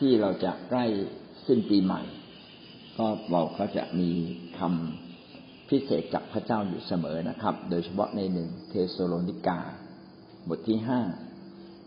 [0.00, 0.84] ที่เราจะใกล้
[1.46, 2.02] สิ้นปีใหม่
[2.98, 4.10] ก็เราก็จะมี
[4.58, 9.60] คำพิเศษจากพระเจ้าอยู่เสมอนะครับ โดยเฉพาะในหนึ่งเทสโลนิกา
[10.48, 11.00] บทที่ห้า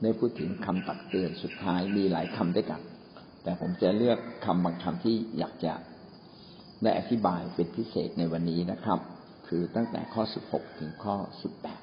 [0.01, 2.81] ได้พูดถึงคำตักเตือนสุดท้ายมีหลายคำด้วยกัน
[3.43, 5.73] แต่ผมจะเลือกคำบางคำที่อยากจะ
[6.83, 8.99] ได้อธิบายเป็นพิเศษในวันนี้นะครับ
[9.47, 11.81] คือตั้งแต่ข้อสิบหกถึงข้อสิบแปด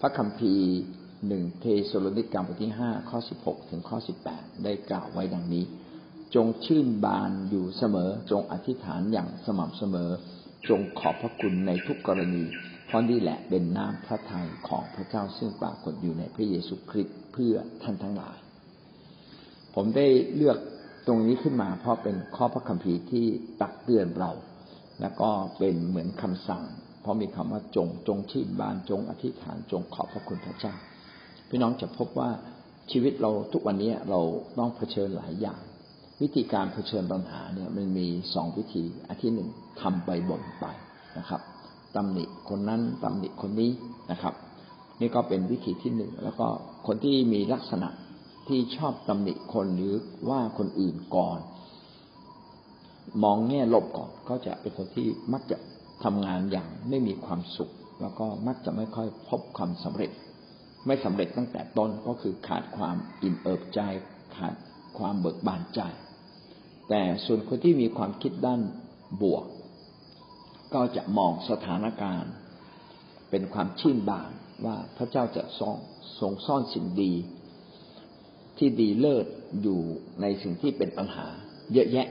[0.00, 0.68] พระคัมภีร์
[1.28, 5.64] หนึ่งเทสโลนิกาบทที่ห้าข้อสิบหกถึงข้อสิบแปดได้กล่าวไว้ดังนี้
[6.34, 10.10] จงชื่นบานอยู่เสมอ จงอธิษฐานอย่างสม่ำเสมอ
[10.68, 12.44] จงขอบพระคุณในทุกกรณี
[12.86, 18.36] เพราะนี่แหละเป็นน้ำพระทัยของพระเจ้าซึ่งปรากฏอยู่ในพระเยซูคริสต์เพื่อท่านทั้งหลาย
[19.74, 20.58] ผมได้เลือก
[21.06, 23.26] ตรงนี้ขึ้นมาเพราะเป็นข้อพระคัมภีร์ที่
[23.60, 24.30] ตักเตือนเรา
[25.00, 26.64] แล้วก็เป็นเหมือนคำสั่ง
[27.00, 30.74] เพราะมีคำว่าจงจงชื่นบานจงอธิษฐานจงขอบพระคุณพระเจ้า
[31.50, 32.30] พี่น้องจะพบว่า
[32.90, 34.20] ชีวิตเราทุกวันนี้เรา
[34.58, 35.60] ต้องเผชิญหลายอย่าง
[36.22, 39.48] วิธีการเผชิญปัญหาเนี่ยมันมีสองวิธีอันที่หนึ่ง
[39.80, 40.66] ทำไปบ่นไป
[41.18, 41.40] นะครับ
[41.96, 43.70] ตำหนิคนนั้นตำหนิคนนี้
[44.10, 44.34] นะครับ
[45.00, 46.46] นี่ก็เป็นวิธีที่หนึ่งแล้วก็
[46.86, 47.88] คนที่มีลักษณะ
[48.48, 49.94] ที่ชอบตำหนิคนหรือ
[50.28, 51.38] ว่าคนอื่นก่อน
[53.22, 55.56] มองแง่ลบก่อนก็จะเป็นคนที่มักจะ
[56.04, 60.10] ทำงานอย่างไม่มีความสุข แล้วก็มักจะไม่ค่อยพบความสำเร็จ
[60.86, 63.80] ไม่สำเร็จตั้งแต่ต้นก็คือขาดความอิ่มเอิบใจ
[64.36, 64.54] ขาด
[64.98, 65.80] ความเบิกบานใจ
[66.88, 68.60] แต่ส่วนคนที่มีความคิดด้าน
[69.22, 69.44] บวก
[70.74, 72.32] ก็จะมองสถานการณ์
[73.30, 74.30] เป็นความชื่นบาน
[74.66, 75.74] ว่าพระเจ้าจะทรง
[76.20, 77.12] ทรงซ่อนสิ่งดี
[78.58, 79.26] ที่ดีเลิศ
[79.62, 79.80] อยู่
[80.20, 81.26] ในสิ่งที่เป็นปัญหา
[81.72, 82.08] เยอะแยะ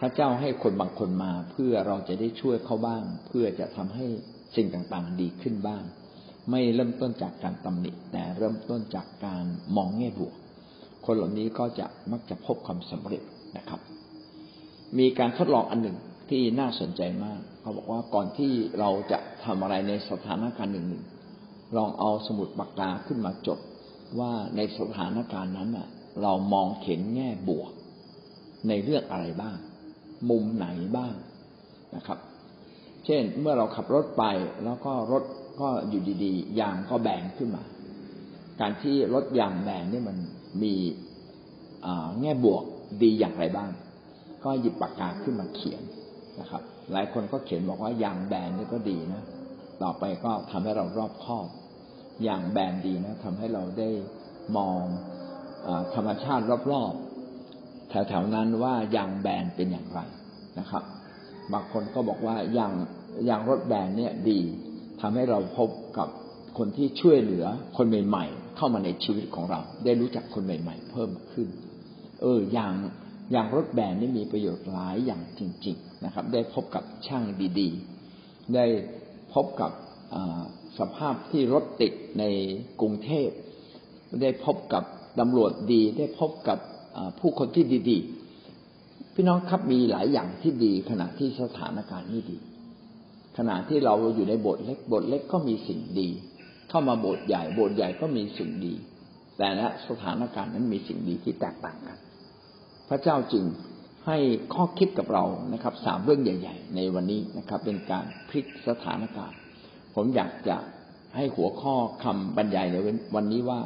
[0.00, 4.06] พระเจ้าให้คนบางคนมา เพื่อเราจะได้ช่วยเขาบ้าง เพื่อจะทำให้
[4.56, 5.82] สิ่งต่างๆ ดีขึ้นบ้าง
[6.50, 9.44] ไม่เริ่มต้นจากการตำหนิ แต่เริ่มต้นจากการ
[9.76, 10.34] มองแง่บวก
[11.04, 13.22] คนเหล่านี้ก็จะมักจะพบความสำเร็จ
[13.56, 13.80] นะครับ
[14.98, 15.96] มีการทดลองอันหนึ่ง
[16.30, 21.04] ที่น่าสนใจมาก เขาบอกว่าก่อนที่เราจะทำอะไรในสถานการณ์หนึ่งหนึ่ง
[21.76, 23.58] ลองเอาสมุดปากกาขึ้นมาจด
[24.18, 25.88] ว่าในสถานการณ์นั้นอะ
[26.22, 27.70] เรามองเห็นแง่บวก
[28.68, 29.56] ในเรื่องอะไรบ้าง
[30.30, 31.14] มุมไหนบ้าง
[31.96, 32.18] นะครับ
[33.04, 34.24] เช่นเมื่อเราขับรถไป
[34.64, 35.22] แล้วก็รถ
[35.60, 37.64] ก็อยู่ดีๆ ยางก็แบนขึ้นมา
[38.60, 40.16] การที่รถยางแบนนี่มัน
[40.62, 40.74] มี
[42.20, 42.62] แง่บวก
[43.02, 43.70] ดีอย่างไรบ้าง
[44.44, 45.82] ก็หยิบปากกาขึ้นมาเขียน
[46.40, 46.62] นะครับ
[46.92, 49.22] หลายคนก็เขียนบอกว่ายางแบนนี่ก็ดีนะ
[49.82, 51.48] ต่อไปก็ทำให้เรารอบคอบ
[52.28, 53.90] ยางแบนดีนะทำให้เราได้
[54.56, 54.80] มอง
[55.66, 60.00] อธรรมชาติรอบๆแถวๆนั้นว่ายางแบนเป็นอย่างไร
[60.58, 60.82] นะครับ
[61.52, 62.72] บางคนก็บอกว่ายาง
[63.28, 64.40] ยางรถแบนเนี่ยดี
[65.00, 66.08] ทำให้เราพบกับ
[66.58, 67.44] คนที่ช่วยเหลือ
[67.76, 71.48] คนใหม่ ๆ เข้ามาในชีวิตของเรา ได้รู้จักคนใหม่ ๆ เพิ่มขึ้น
[72.22, 72.72] เอออย่าง
[73.32, 77.24] อย่างรถแบนนี่มีประโยชน์หลายอย่างจริง ๆนะครับ ได้พบกับช่าง
[77.60, 78.66] ดีๆ ได้
[79.34, 79.70] พบกับ
[80.78, 82.24] สภาพที่รถติดใน
[82.80, 83.28] กรุงเทพ
[84.22, 84.84] ได้พบกับ
[85.20, 86.58] ตำรวจดี ได้พบกับ
[87.18, 87.98] ผู้คนที่ดี
[88.56, 92.38] ๆ พี่น้องครับมีหลายอย่างที่ดีขณะที่สถานการณ์ไม่ดี
[93.36, 96.08] ขณะที่เราอยู่ในบสถ์เล็กบสถ์เล็กก็มีสิ่งดี
[96.68, 98.74] เข้ามาบสถ์ใหญ่บสถ์ใหญ่ก็มีสิ่งดี
[99.38, 101.98] แต่ละสถานการณ์นั้นมีสิ่งดีที่แตกต่างกัน
[102.88, 103.44] พระเจ้าจึง
[104.06, 104.18] ให้
[104.54, 109.38] ข้อคิดกับเรานะครับสามเรื่องใหญ่ ๆ ในวันนี้นะครับ เป็นการพลิกสถานการณ์
[109.94, 110.56] ผมอยากจะ
[111.16, 111.74] ให้หัวข้อ
[112.04, 112.76] คำบรรยายใน
[113.14, 113.60] วันนี้ว่า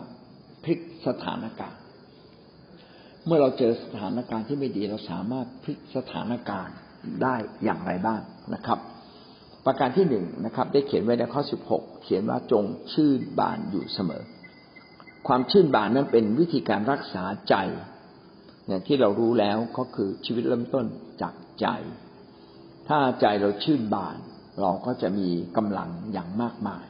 [0.65, 1.81] พลิกสถานการณ์
[3.27, 6.77] เมื่อเราเจอสถานการณ์ที่ไม่ดีเราสามารถพลิกสถานการณ์
[7.23, 8.21] ได้อย่างไรบ้าง
[8.55, 8.79] นะครับ
[9.67, 14.23] ประการที่หนึ่งนะครับ ได้เขียนไว้ในข้อสิบหกเขียนว่าจงชื่นบานอยู่เสมอ
[15.29, 17.55] ความชื่นบานนั้นเป็นวิธีการรักษาใจ
[18.67, 20.87] เนี่ยที่เรารู้แล้วก็คือชีวิตเริ่มต้น
[21.23, 21.67] จากใจ
[22.89, 24.17] ถ้าใจเราชื่นบาน
[24.61, 26.85] เราก็จะมีกำลังอย่างมากมาย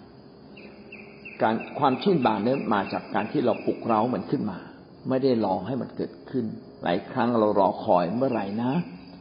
[1.43, 4.59] การความชื่นบานนั้นมาจากการที่เราปลุกเร้ามันขึ้นมา
[5.09, 6.45] ไม่ได้รอให้มันเกิดขึ้น
[6.83, 8.73] หลายครั้งเรารอคอยเมื่อไหร่นะ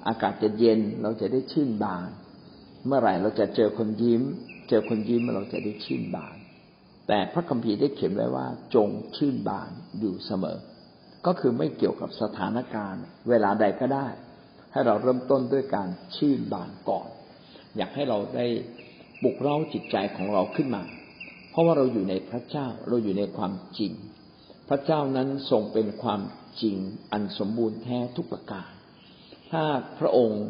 [0.08, 2.10] อากาศจะเย็นเราจะได้ชื่นบาน
[2.86, 4.22] เมื่อไหร่เราจะเจอคนยิ้ม
[4.70, 6.38] เจอคนยิ้มเราจะได้ชื่นบาน
[7.08, 10.58] แต่พระคัมภีร์ได้เขียนไว้ว่า จงชื่นบานอยู่เสมอ
[11.26, 14.08] ก็คือไม่เกี่ยวกับสถานการณ์ เวลาใดก็ได้
[14.72, 17.08] ให้เราเริ่มต้นด้วยการชื่นบานก่อน
[17.78, 18.48] อยากให้เราได้
[19.22, 20.84] ปลุกเร้าจิตใจของเราขึ้นมา
[21.52, 23.92] เพราะว่าเราอยู่ในพระเจ้าเราอยู่ในความจริง
[24.70, 26.22] พระเจ้านั้นทรงเป็นความ
[26.62, 26.78] จริง
[27.12, 28.72] อันสมบูรณ์แท้ทุกประการ
[29.52, 29.64] ถ้า
[30.00, 30.44] พระองค์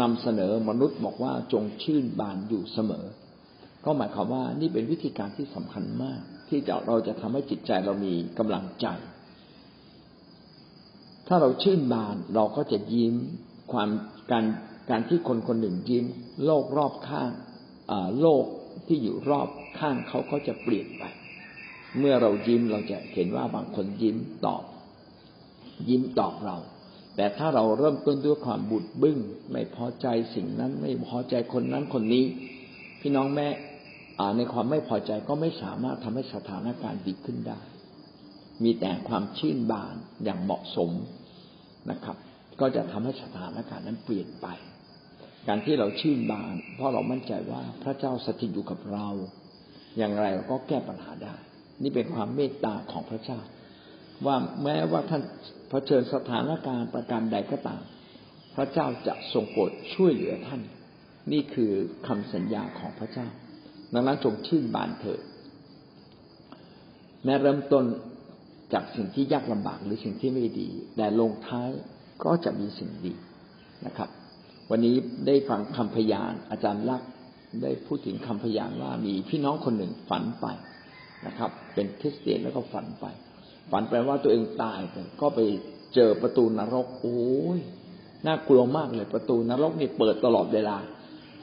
[0.00, 3.06] นำเสนอมนุษย์บอกว่าจงชื่นบานอยู่เสมอ
[3.84, 8.86] ก็หมายความว่านี่เป็นวิธีการที่สำคัญมาก ที่จะเราจะทำให้จิตใจเรามีกำลังใจ
[11.28, 13.14] ถ้าเราชื่นบานเราก็จะยิ้ม
[13.72, 13.88] ความ
[14.30, 14.44] การ
[14.90, 16.04] การที่คนคนหนึ่งยิ้ม
[16.44, 17.30] โลกรอบข้าง
[18.20, 18.44] โลก
[18.86, 19.48] ที่อยู่รอบ
[19.78, 21.04] ข้างเขาก็จะเปลี่ยนไป
[21.98, 24.16] เมื่อเรายิ้มเราจะเห็นว่าบางคนยิ้ม
[24.46, 24.64] ตอบ
[25.88, 26.56] ยิ้มตอบเรา
[27.16, 29.18] แต่ถ้าเราเริ่มต้นด้วยความบุดบึ้ง
[29.50, 32.24] ไม่พอใจสิ่งนั้นไม่พอใจคนนั้นคนนี้
[33.00, 33.48] พี่น้องแม่
[34.36, 37.60] ในความไม่พอใจก็ไม่สามารถทำให้สถานการณ์ดีขึ้นได้
[38.64, 39.94] มีแต่ความชื่นบาน
[40.24, 40.90] อย่างเหมาะสม
[41.90, 42.16] นะครับ
[42.60, 44.46] ก็จะทำให้สถานการณ์นั้นเปลี่ยนไป
[45.48, 49.08] การที่เราชื่นบาน เพราะเรามั่นใจว่าพระเจ้าสถิตอยู่กับเรา
[49.98, 51.34] อย่างไรเราก็แก้ปัญหาได้
[51.82, 53.38] นี่เป็นความเมตตาของพระเจ้า
[54.26, 55.22] ว่าแม้ว่าท่าน
[55.68, 57.80] เผชิญสถานการณ์ประการใดก็ตาม
[58.54, 60.62] พระเจ้าจะทรงโปรดช่วยเหลือท่าน
[61.32, 61.72] นี่คือ
[62.06, 63.26] คำสัญญาของพระเจ้า
[63.94, 65.20] ดังนั้นจงชื่นบานเถิด
[67.24, 67.84] แม้เริ่มต้น
[68.72, 71.68] จากสิ่งที่ยากลำบากหรือสิ่งที่ไม่ดี แต่ลงท้าย
[72.24, 73.14] ก็จะมีสิ่งดี
[73.86, 74.08] นะครับ
[74.70, 74.94] วันนี้
[75.26, 77.10] ได้ฟังคำพยานอาจารย์ลักษ์
[77.62, 80.46] ได้พูดถึงคำพยานว่ามีพี่น้องคนหนึ่งฝันไป
[81.26, 83.06] นะครับ เป็นคริสเตียนแล้วก็ฝันไป
[83.70, 84.80] ฝันไปว่าตัวเองตาย
[85.20, 85.40] ก็ไป
[85.94, 87.60] เจอประตูนรก โอ้ย
[88.26, 90.76] น่ากลัวมากเลยประตูนรกนี่เปิดตลอดเวลา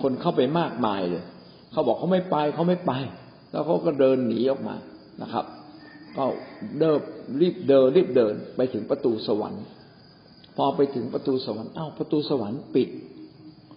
[0.01, 1.24] คนเข้าไปมากมายเลย
[1.71, 2.92] เขาบอกเขาไม่ไปเขาไม่ไป
[3.51, 4.75] แล้วเขาก็เดินหนีออกมา
[5.21, 5.45] นะครับ
[6.18, 6.24] ก็
[6.80, 7.00] เดิน
[7.42, 9.63] รีบเดินรีบเดินไปถึงประตูสวรรค์
[10.57, 12.89] พอไปถึงประตูสวรรค์อ้าวประตูสวรรค์ปิด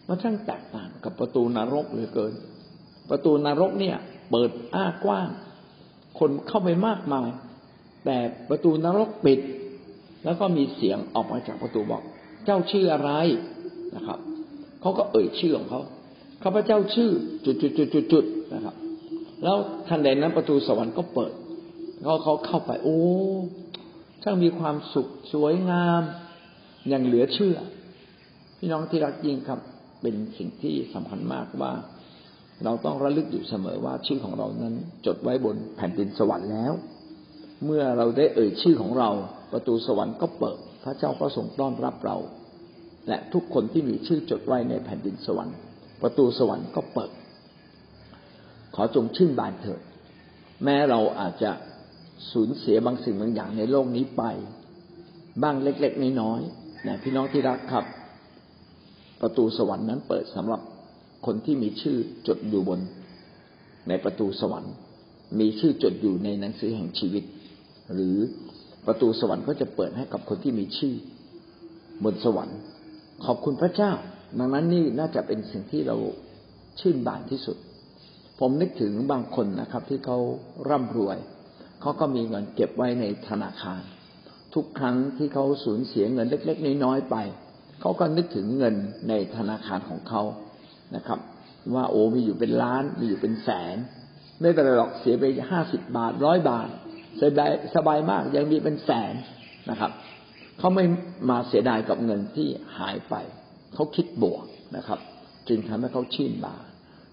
[0.09, 2.33] มันช่างแตกต่างกับประตูนรกเหลือเกิน
[3.11, 3.97] ประตูนรกเนี่ย
[4.31, 5.29] เปิดอ้ากว้าง
[6.19, 7.29] คนเข้าไปมากมาย
[8.05, 8.17] แต่
[8.49, 9.41] ประตูนรกปิด
[10.25, 12.03] แล้วก็มีเสียงออกมาจากประตูบอก
[12.45, 13.11] เจ้าชื่ออะไร
[13.97, 14.19] นะครับ
[14.81, 15.81] เขาก็เอ่ยชื่อของเขา
[16.43, 17.11] ข้าพเจ้าชื่อ
[17.45, 18.75] จุดจุดจุดจุดจุดนะครับ
[19.43, 19.57] แล้ว
[19.89, 21.33] ทันใดนั้นประตูสวรรค์ก็เปิด
[22.03, 23.01] เขาเขาเข้าไป โอ้
[24.23, 26.03] ช่างมีความสุขสวยงาม
[26.89, 27.57] อย่างเหลือเชื่อ
[28.59, 29.61] พี่น้องที่รักยิ่งครับ
[30.03, 31.73] เป็นสิ่งที่สำคัญมากว่า
[32.65, 34.75] เราต้องระลึกอยู่เสมอว่าชื่อของเรานั้น
[35.07, 36.73] จดไว้บนแผ่นดินสวรรค์แล้ว
[37.65, 39.11] เมื่อเราได้เอ่ยชื่อของเรา
[39.53, 42.17] ประตูสวรรค์ก็เปิด พระเจ้าก็ทรงต้อนรับเรา
[43.09, 45.57] และทุกคนที่มีชื่อจดไว้ในแผ่นดินสวรรค์
[46.03, 47.11] ประตูสวรรค์ก็เปิด
[48.75, 49.81] ขอจงชื่นบานเถิด
[50.65, 51.53] แม้เราอาจจะ
[52.33, 54.23] สูญเสียบางสิ่งบางอย่างในโลกนี้ไป
[55.43, 57.85] บ้างเล็ก ๆ น้อยๆนะพี่น้องที่รักครับ
[59.21, 60.61] ประตูสวรรค์นั้นเปิดสำหรับ
[61.27, 62.81] คนที่มีชื่อจดอยู่บน
[63.89, 64.75] ในประตูสวรรค์
[65.41, 67.25] มีชื่อจดอยู่ในหนังสือแห่งชีวิต
[67.95, 68.17] หรือ
[68.87, 70.95] ประตูสวรรค์ก็จะเปิดให้กับคนที่มีชื่อ
[72.05, 72.59] บนสวรรค์
[73.25, 73.93] ขอบคุณพระเจ้า
[74.39, 75.97] ดังนั้นนี่น่าจะเป็นสิ่งที่เรา
[76.81, 77.57] ชื่นบานที่สุด
[78.41, 80.19] ผมนึกถึงบางคนนะครับ ที่เขา
[80.69, 81.19] ร่ำรวย
[81.81, 83.83] เขาก็มีเงินเก็บไว้ในธนาคาร
[84.55, 87.17] ทุกครั้งที่เขาสูญเสียเงินเล็ก ๆ น้อยๆไป
[87.81, 88.75] เขาก็นึกถึงเงิน
[89.09, 90.23] ในธนาคารของเขา
[90.97, 91.19] นะครับ
[91.75, 93.77] ว่าโอ้มีอยู่เป็นล้านมีอยู่เป็นแสน
[94.41, 96.69] ไม่เป็นไรหรอกเสียไปห้าสิบบาทร้อยบาท
[97.21, 99.15] สบายสบายมากยังมีเป็นแสน
[99.71, 99.93] นะครับ
[100.59, 100.85] เขาไม่
[101.31, 102.49] มาเสียดายกับเงินที่
[102.79, 103.15] หายไป
[103.75, 104.45] เขาคิดบวก
[104.77, 105.01] นะครับ
[105.49, 106.65] จึงทำให้เขาชื่นบาน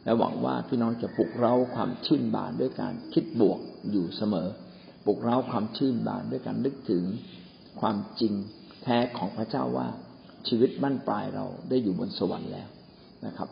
[0.03, 3.59] และหวังว่าพี่น้องจะปลุกเร้าความชื่นบานด้วยการคิดบวก
[3.91, 4.47] อยู่เสมอ
[5.05, 7.03] ปลุกเร้าความชื่นบานด้วยการนึกถึง
[7.81, 8.33] ความจริง
[8.83, 9.87] แท้ของพระเจ้าว่า
[10.47, 12.69] ชีวิตบั้นปลายเราได้อยู่บนสวรรค์แล้ว
[13.25, 13.49] นะครับ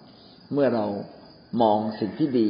[0.53, 0.85] เมื่อเรา
[1.61, 2.49] มองสิ่งที่ดี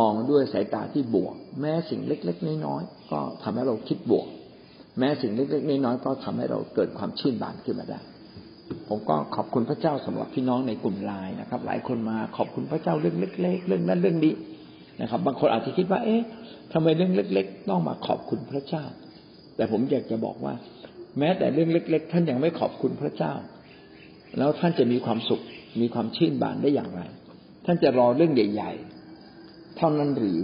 [0.00, 4.26] มองด้วยสายตาที่บวก แม้สิ่งเล็ก ๆ น้อยๆ ก็ทำให้เราคิดบวก
[4.98, 8.00] แม้สิ่งเล็กๆน้อยๆก็ทำให้เราเกิดความชื่นบานขึ้นมาได้
[8.88, 14.34] ผมก็ขอบคุณพระเจ้าสำหรับพี่น้องในกลุ่มไลน์นะครับ หลายคนมาขอบคุณพระเจ้าเรื่องเล็ก ๆ เรื่องนั้นเรื่องนี้
[15.00, 16.22] นะครับ บางคนอาจจะคิดว่า เอ๊ะ
[16.72, 18.84] ทำไมเรื่องเล็ก ๆ ต้องมาขอบคุณพระเจ้า
[19.56, 20.54] แต่ผมอยากจะบอกว่า
[21.18, 23.32] แม้แต่เรื่องเล็ก ๆ ท่านยังไม่ขอบคุณพระเจ้า
[24.38, 25.42] แล้วท่านจะมีความสุข
[25.80, 27.02] มีความชื่นบานได้อย่างไร
[27.64, 28.72] ท่านจะรอเรื่องใหญ่
[29.24, 30.38] ๆ เท่านั้นหรือ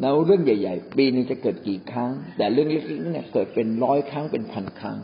[0.00, 4.98] แล้วเรื่องใหญ่ ๆ ปีนึงจะเกิดกี่ครั้ง แต่เรื่องเล็กๆเนี่ยเกิดเป็นร้อยครั้งเป็นพันครั้ง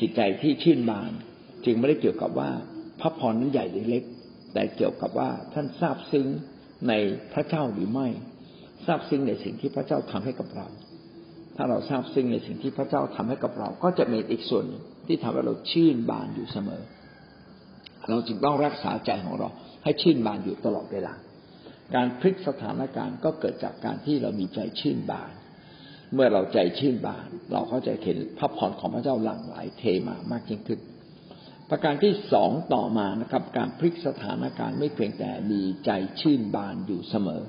[0.00, 1.12] จิตใจที่ชื่นบาน
[1.64, 2.50] จึงไม่ได้เกี่ยวกับว่า
[3.00, 4.04] พระพรนั้นใหญ่หรือเล็ก
[4.52, 6.26] แต่เกี่ยวกับว่าท่านทราบซึ้ง
[6.88, 6.92] ใน
[7.32, 8.08] พระเจ้าหรือไม่
[8.86, 10.66] ทราบซึ้งในสิ่งที่พระเจ้าทำให้กับเรา
[11.56, 14.64] ถ้าเราทราบซึ้งในสิ่งที่พระเจ้าทำให้กับเรา ก็จะมีอีกส่วน
[15.06, 16.82] ที่ทำให้เราชื่นบานอยู่เสมอ
[18.08, 19.48] เราจึงต้องรักษาใจของเรา
[19.84, 21.14] ให้ชื่นบานอยู่ตลอดเวลา
[21.94, 25.32] การพลิกสถานการณ์ก็เกิดจากการที่เรามีใจชื่นบาน
[26.14, 30.80] เมื่อเราใจชื่นบาน เราก็จะเห็นพระพรของพระเจ้าหลั่งไหลเทมามากยิ่งขึ้น
[31.70, 37.42] ประการที่สองต่อมานะครับ การพลิกสถานการณ์ไม่เพียงแต่มีใจชื่นบานอยู่เสมอ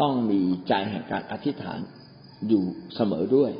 [0.00, 1.78] ต้องมีใจแห่งการอธิษฐาน
[2.48, 2.64] อยู่
[2.96, 3.52] เสมอด้วย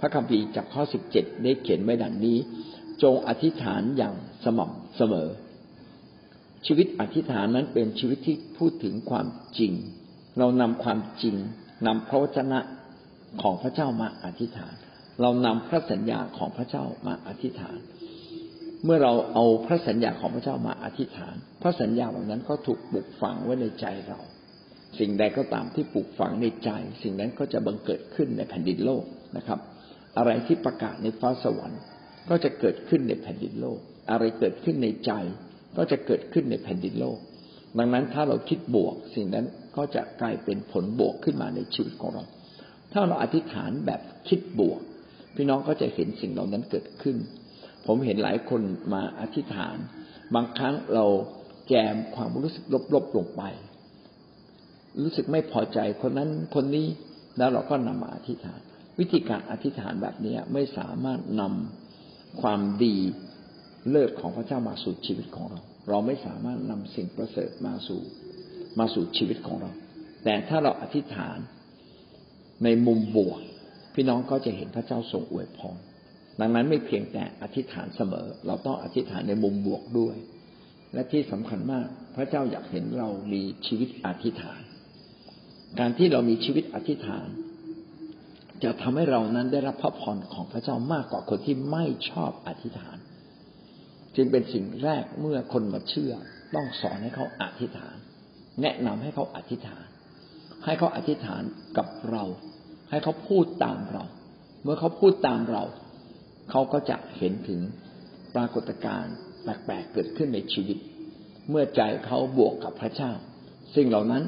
[0.00, 2.38] พระคัมภีร์จากข้อสิบเจ็ดได้เขียนไว้ดังนี้
[3.02, 5.28] จงอธิษฐานอย่างสม่ำเสมอ
[6.66, 9.26] ชีวิตอธิษฐานนั้นเป็นชีวิตที่พูดถึงความ
[9.58, 9.72] จริง
[10.38, 11.36] เรานำความจริง
[11.86, 12.58] นำพระวจนะ
[13.42, 14.74] ของพระเจ้ามาอธิษฐาน
[15.20, 17.78] เรานำพระสัญญาของพระเจ้ามาอธิษฐาน
[18.84, 24.20] เมื่อเราเอาพระสัญญาของพระเจ้ามาอธิษฐาน พระสัญญาเหล่านั้นก็ถูกปลูกฝังไว้ในใจเรา
[24.98, 26.70] สิ่งใดก็ตามที่ปลูกฝังในใจ
[27.02, 29.04] สิ่งนั้นก็จะบังเกิดขึ้นในแผ่นดินโลก
[29.36, 29.58] นะครับ
[30.18, 31.80] อะไรที่ประกาศในฟ้าสวรรค์
[32.28, 33.78] ก็จะเกิดขึ้นในแผ่นดินโลก
[34.10, 35.12] อะไรเกิดขึ้นในใจ
[35.76, 37.18] ก็จะเกิดขึ้นในแผ่นดินโลก
[37.78, 42.24] ดังนั้นถ้าเราคิดบวก สิ่งนั้นก็จะกลายเป็นผลบวกขึ้นมาในชีวิตของเรา
[42.92, 44.80] ถ้าเราอธิษฐานแบบคิดบวก
[45.36, 47.16] พี่น้องก็จะเห็นสิ่งเหล่านั้นเกิดขึ้น
[47.86, 48.62] ผมเห็นหลายคน
[48.94, 49.76] มาอธิษฐาน
[50.34, 51.06] บางครั้งเรา
[51.68, 52.64] แจมความรู้สึก
[52.94, 53.42] ลบๆลงไป
[55.02, 56.86] รู้สึกไม่พอใจคนนั้นคนนี้
[57.38, 58.60] แล้วเราก็นำมาอธิษฐาน
[58.98, 62.96] วิธีการอธิษฐานแบบนี้ไม่สามารถนำความดี
[63.90, 68.00] เลิศของพระเจ้ามาสู่ชีวิตของเรา เราไม่สามารถนำสิ่งประเสริฐมาสู่
[68.78, 69.70] มาสู่ชีวิตของเรา
[70.24, 71.38] แต่ถ้าเราอธิษฐาน
[72.64, 73.40] ในมุมบวก
[73.94, 75.78] พี่น้องก็จะเห็นพระเจ้าทรงอวยพร
[76.40, 80.16] ดังนั้นไม่เพียงแต่อธิษฐานเสมอ เราต้องอธิษฐานในมุมบวกด้วย
[80.94, 81.86] และที่สำคัญมาก
[82.16, 84.60] พระเจ้าอยากเห็นเรามีชีวิตอธิษฐาน
[85.78, 87.28] การที่เรามีชีวิตอธิษฐาน
[88.64, 92.96] จะทำให้เรานั้นได้รับพระพรของพระเจ้า มากกว่าคนที่ไม่ชอบอธิษฐาน
[94.16, 96.12] จึงเป็นสิ่งแรกเมื่อคนมาเชื่อ
[96.54, 97.96] ต้องสอนให้เขาอธิษฐาน
[98.62, 99.86] แนะนำให้เขาอธิษฐาน
[100.64, 101.42] ให้เขาอธิษฐาน
[101.78, 102.24] กับเรา
[102.90, 104.04] ให้เขาพูดตามเรา
[104.62, 105.64] เมื่อเขาพูดตามเรา
[106.50, 107.60] เขาก็จะเห็นถึง
[108.34, 110.78] ปรากฏการณ์แปลกๆเกิดขึ้นในชีวิต
[111.50, 113.12] เมื่อใจเขาบวกกับพระเจ้า
[113.74, 114.22] สิ่งเหล่านั้น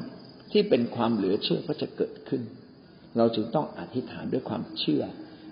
[0.51, 2.41] ที่เป็นความเหลือเชื่อก็จะเกิดขึ้น
[3.17, 5.03] เราจึงต้องอธิษฐานด้วยความเชื่อ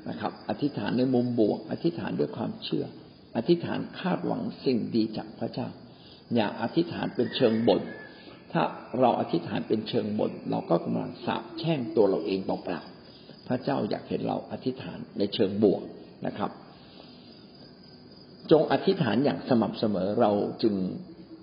[0.09, 2.85] นะครับ อธิษฐานในมุมบวก อธิษฐานด้วยความเชื่อ
[3.35, 5.67] อธิษฐานคาดหวังสิ่งดีจากพระเจ้า
[6.35, 7.81] อย่าอธิษฐานเป็นเชิงบ่น
[8.51, 8.63] ถ้า
[8.99, 15.83] เราอธิษฐานเป็นเชิงบ่นเราก็กำลังสาบแช่งตัวเราเองเปล่าๆพระเจ้าอยากเห็นเราอธิษฐานในเชิงบวก
[16.27, 16.51] นะครับ
[18.51, 20.31] จงอธิษฐานอย่างสม่ำเสมอเรา
[20.63, 20.75] จึง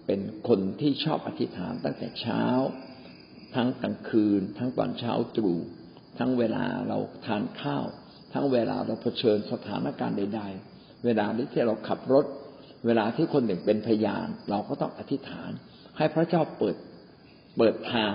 [0.07, 2.45] เป็นคนที่ชอบอธิษฐานตั้งแต่เช้า
[3.55, 5.59] ทั้งกลางคืน ทั้งตอนเช้าตรู่
[6.19, 7.85] ทั้งเวลาเราทานข้าว
[8.33, 10.70] ทั้งเวลาเราเผชิญสถานการณ์ใด ๆ
[11.05, 12.25] เวลาที่เราขับรถ
[12.87, 15.51] เวลาที่คนหนึ่งเป็นพยาน เราก็ต้องอธิษฐาน
[15.97, 16.77] ให้พระเจ้าเปิด
[17.57, 18.13] เปิดทาง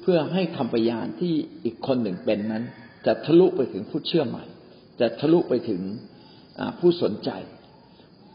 [0.00, 2.64] เพื่อให้คำพยานที่อีกคนหนึ่งเป็นนั้น
[3.06, 4.44] จะทะลุไปถึงผู้เชื่อใหม่
[5.00, 5.82] จะทะลุไปถึง
[6.78, 7.30] ผู้สนใจ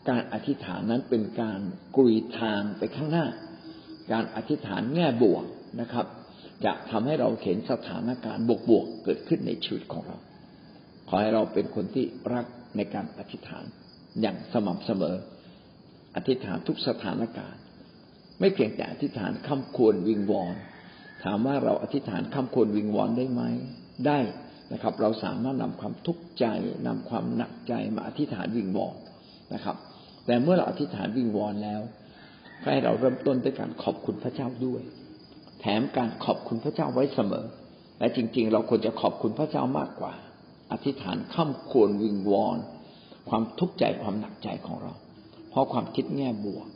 [0.10, 1.60] การอธิษฐานนั้นเป็นการ
[1.96, 3.27] กรีทางไปข้างหน้า
[4.12, 5.46] การอธิษฐานแง่บวก
[5.82, 6.06] นะครับ
[6.65, 10.17] จะทำให้เราเห็นสถานการณ์บวกๆเกิดขึ้นในชีวิตของเรา
[11.08, 12.46] ขอให้เราเป็นคนที่รัก
[12.76, 13.66] ในการอธิษฐาน
[14.22, 15.16] อย่างสม่ำเสมอ
[16.16, 17.62] อธิษฐานทุกสถานการณ์
[18.40, 20.56] ไม่เพียงแต่อธิษฐานคำควรวิงวอน
[21.24, 23.42] ถามว่าเราอธิษฐานคำควรวิงวอนได้ไหม
[24.08, 24.20] ได้
[24.74, 26.46] นะครับ เราสามารถนำความทุกข์ใจ
[26.88, 28.96] นำความหนักใจมาอธิษฐานวิงวอน
[29.54, 29.76] นะครับ
[30.26, 31.82] แต่เมื่อเราอธิษฐานวิงวอนแล้ว
[32.64, 34.82] ให้เราเริ่มต้นด้วยการขอบคุณพระเจ้าด้วย
[35.62, 37.46] แถมการขอบคุณพระเจ้าไว้เสมอ
[38.00, 40.14] และจริง ๆ เราควรจะขอบคุณพระเจ้ามากกว่า
[40.72, 42.58] อธิษฐานข้ามควรวิงวอน
[43.30, 44.94] ความทุกข์ใจความหนักใจของเรา
[45.50, 46.68] เพราะความคิดแง่บวก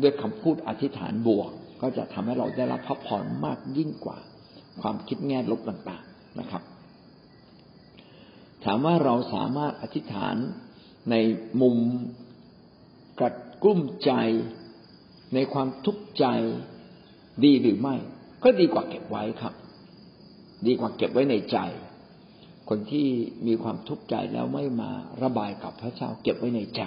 [0.00, 4.18] ด้วยคำพูดอธิษฐานบวก ก็จะทำให้เราได้รับพระพรมากยิ่งกว่า
[4.80, 6.62] ความคิดแง่ลบต่างๆนะครับ
[8.64, 10.36] ถามว่าเราสามารถอธิษฐาน
[11.10, 11.14] ใน
[11.60, 11.76] มุม
[13.20, 14.12] กัดกลุ้มใจ
[15.34, 16.26] ในความทุกข์ใจ
[17.44, 17.94] ดีหรือไม่
[18.44, 19.54] ก็ดีกว่าเก็บไว้ครับ
[20.66, 21.58] ดีกว่าเก็บไว้ในใจ
[22.74, 23.10] คนที่
[23.46, 24.90] มีความทุกข์ใจแล้วไม่มา
[25.22, 26.82] ระบายกับพระเจ้าเก็บไว้ในใจ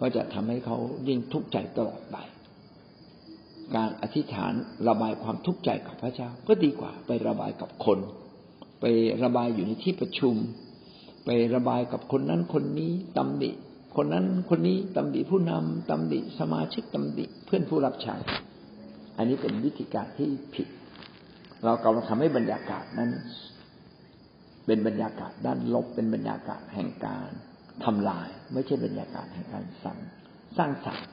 [0.00, 0.76] ก็จะทำให้เขา
[1.08, 2.16] ยิ่งทุกข์ใจตลอดไป
[3.76, 4.52] การอธิษฐาน
[4.88, 7.98] ระบายความทุกข์ใจกับพระเจ้าก็ดีกว่า ไประบายกับคน
[8.80, 8.84] ไป
[9.22, 10.34] ระบายอยู่ในที่ประชุม
[11.24, 13.50] ไประบายกับคนนั้นคนนี้ตำหนิ
[13.96, 18.16] คนนั้นคนนี้ตำหนิผู้นำตำหนิสมาชิกตำหนิเพื่อนผู้รับใช้
[19.16, 20.68] อันนี้เป็นวิธีการที่ผิด
[21.64, 23.10] เรากำลังทำให้บรรยากาศนั้น
[24.66, 27.30] เป็นบรรยากาศด้านลบเป็นบรรยากาศแห่งการ
[27.84, 29.98] ทำลาย ไม่ใช่บรรยากาศแห่งการสร้าง
[30.56, 31.08] สร้างสรรค์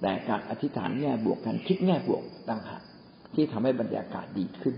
[0.00, 2.82] แต่การอธิษฐานแง่บวกการคิดแง่บวกต่างหาก
[3.34, 4.74] ที่ทำให้บรรยากาศดีขึ้น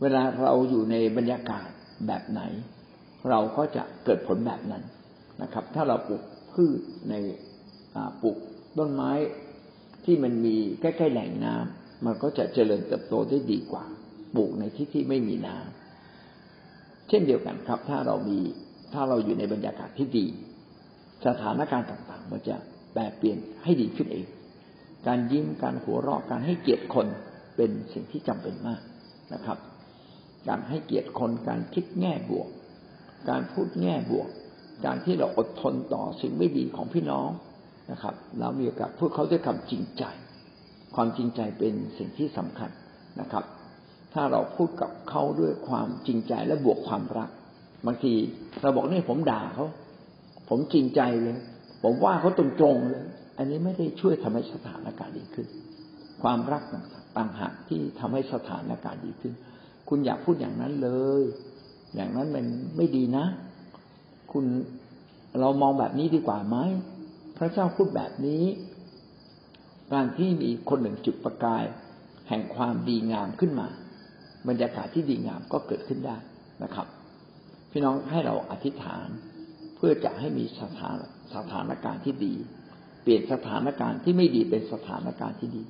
[0.00, 1.68] เวลาเราอยู่ในบรรยากาศ
[2.06, 2.40] แบบไหน
[3.30, 4.82] เราก็จะเกิดผลแบบนั้น
[5.42, 6.22] นะครับ ถ้าเราปลูก
[6.52, 7.14] พืชใน
[8.22, 8.36] ปลูก
[8.78, 9.12] ต้นไม้
[10.04, 13.84] ที่มันมีใกล้ๆแหล่งน้ำมันก็จะเจริญเติบโตได้ดีกว่า
[14.34, 15.56] ปลูกในที่ที่ไม่มีน้
[17.08, 18.38] เช่นเดียวกันครับ ถ้าเรามี
[18.92, 20.26] ถ้าเราอยู่ในบรรยากาศที่ดี
[21.26, 22.56] สถานการณ์ต่างๆ มันจะ
[22.92, 24.26] แปลเปลี่ยนให้ดีขึ้นเอง
[25.06, 27.06] การยิ้มการหัวเราะการให้เกียรติคน
[27.56, 28.80] เป็นสิ่งที่จำเป็นมาก
[29.34, 29.58] นะครับ
[30.48, 32.48] การให้เกียรติคนการคิดแง่บวก
[33.30, 34.28] การพูดแง่บวก
[34.86, 37.28] การที่เราอดทนต่อสิ่งไม่ดีของพี่น้อง
[37.92, 40.04] นะครับเรามีโอกาสพูดเขาด้วยคำจริงใจ
[40.94, 42.70] ความจริงใจเป็นสิ่งที่สำคัญ
[43.20, 43.44] นะครับ
[44.14, 47.30] ถ้าเราพูดกับเขาด้วยความจริงใจและบวกความรัก
[47.86, 48.12] บางที
[48.60, 49.66] เราบอกนี่ผมด่าเขา
[50.48, 51.36] ผมจริงใจเลย
[51.82, 53.04] ผมว่าเขาตรงๆเลย
[53.38, 55.46] อันนี้ไม่ได้ช่วยทำให้สถานการณ์ดีขึ้น
[56.22, 56.62] ความรัก
[57.16, 59.32] ต่างหากที่ทำให้สถานการณ์ดีขึ้น
[59.88, 60.90] คุณอย่าพูดอย่างนั้นเล
[61.20, 61.22] ย
[61.94, 62.44] อย่างนั้นมัน
[62.76, 63.24] ไม่ดีนะ
[64.32, 64.44] คุณ
[65.40, 66.56] เรามองแบบนี้ดีกว่าไหม
[67.36, 68.44] พระเจ้าพูดแบบนี้
[69.92, 71.64] การที่มีคนหนึ่งจุดประกาย
[72.28, 73.68] แห่งความดีงามขึ้นมา
[74.48, 76.16] บรรยากาศที่ดีงามก็เกิดขึ้นได้
[76.62, 76.86] นะครับ
[77.70, 79.08] พี่น้องให้เราอธิษฐาน
[79.76, 80.96] เพื่อจะให้มีสถาน
[81.34, 82.34] สถานการณ์ที่ดี
[83.02, 85.62] เปลี่ยนสถานการณ์ที่ไม่ดีเป็นสถานการณ์ที่ดี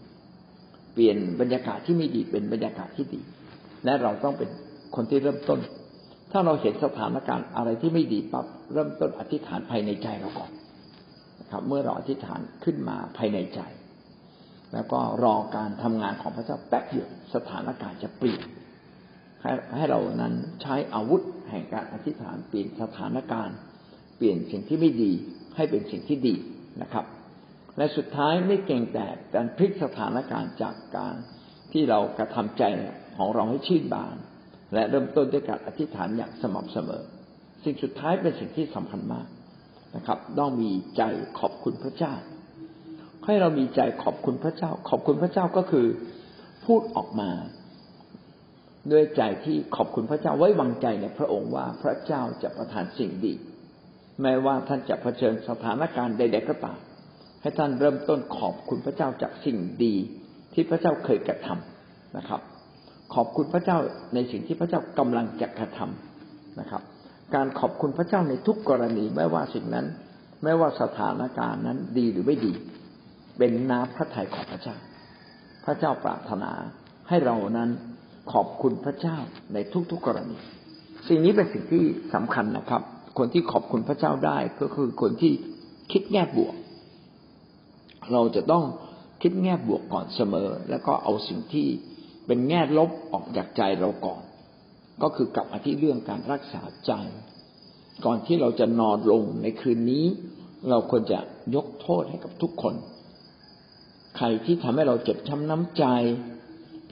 [0.95, 3.21] เปลี่ยนบรรยากาศที่ไม่ดีเป็นบรรยากาศที่ดี
[3.85, 4.51] และเราต้องเป็น
[4.97, 5.61] คนที่เริ่มต้น
[6.33, 10.51] ถ้าเราเห็นสถานการณ์อะไรที่ไม่ดีปั๊บเริ่มต้นอธิษฐานภายในใจเราก่อน
[11.41, 13.61] นะครับ เมื่อเราอธิษฐานขึ้นมาภายในใจ
[14.73, 18.43] แล้วก็รอการทำงานของพระเจ้าแป๊บเดียวสถานการณ์จะเปลี่ยน
[19.45, 23.57] ให้ให้เรานั้นใช้อาวุธแห่งการอธิษฐานเปลี่ยนสถานการณ์
[24.17, 25.13] เปลี่ยนสิ่งที่ไม่ดี
[25.57, 26.35] ให้เป็นสิ่งที่ดี
[26.83, 27.05] นะครับ
[27.77, 31.15] และสุดท้ายไม่เก่งแต่การพลิกสถานการณ์จากการ
[31.73, 32.65] ที่เรากระทำใจ
[33.17, 34.17] ของเราให้ชื่นบาน
[34.75, 37.03] และเริ่มต้นด้วยการอธิษฐานอย่างสม่ำเสมอ
[37.65, 39.27] สิ่งสุดท้ายเป็นสิ่งที่สำคัญมาก
[39.97, 41.03] นะครับ ต้องมีใจ
[41.39, 42.15] ขอบคุณพระเจ้า
[43.25, 45.87] ให้เรามีใจขอบคุณพระเจ้า ขอบคุณพระเจ้าก็คือ
[46.65, 47.31] พูดออกมา
[48.93, 53.35] ด้วยใจที่ขอบคุณพระเจ้าไว้วางใจในพระองค์ว่าพระเจ้าจะประทานสิ่งดี
[54.23, 56.79] แม้ว่าท่านจะเผชิญสถานการณ์ใดๆก็ตาม
[57.41, 59.95] ให้ท่านเริ่มต้นขอบคุณพระเจ้าจากสิ่งดี
[60.55, 62.41] ที่พระเจ้าเคยกระทำนะครับ
[63.15, 63.79] ขอบคุณพระเจ้า
[64.15, 66.83] ในสิ่งที่พระเจ้ากำลังจะกระทำนะครับ
[67.35, 69.87] การขอบคุณพระเจ้าในทุกกรณีไม่ว่าสิ่งนั้น
[70.45, 72.53] ไม่ว่าสถานการณ์นั้นดีหรือไม่ดี
[73.39, 74.77] เป็นน้ำพระทัยของพระเจ้า
[75.65, 76.53] พระเจ้าปรารถนา
[77.09, 77.71] ให้เรานั้น
[78.33, 79.17] ขอบคุณพระเจ้า
[79.53, 79.59] ใน
[79.91, 80.39] ทุกๆกรณี
[81.09, 81.85] สิ่งนี้เป็นสิ่งที่
[82.15, 82.83] สำคัญนะครับ
[83.19, 85.33] คนที่ขอบคุณพระเจ้าได้ก็คือคนที่
[85.93, 86.55] คิดแง่บวก
[88.13, 88.65] เราจะต้อง
[89.23, 91.67] คิดแง่บวกก่อนเสมอ แล้วก็เอาสิ่งที่
[92.27, 94.23] เป็นแง่ลบออกจากใจเราก่อน
[95.03, 96.93] ก็คือกลับมาที่เรื่องการรักษาใจ
[98.05, 100.07] ก่อนที่เราจะนอนลงในคืนนี้
[100.69, 101.19] เราควรจะ
[101.55, 102.75] ยกโทษให้กับทุกคน
[104.17, 105.85] ใครที่ทำให้เราเจ็บช้าน้ำใจ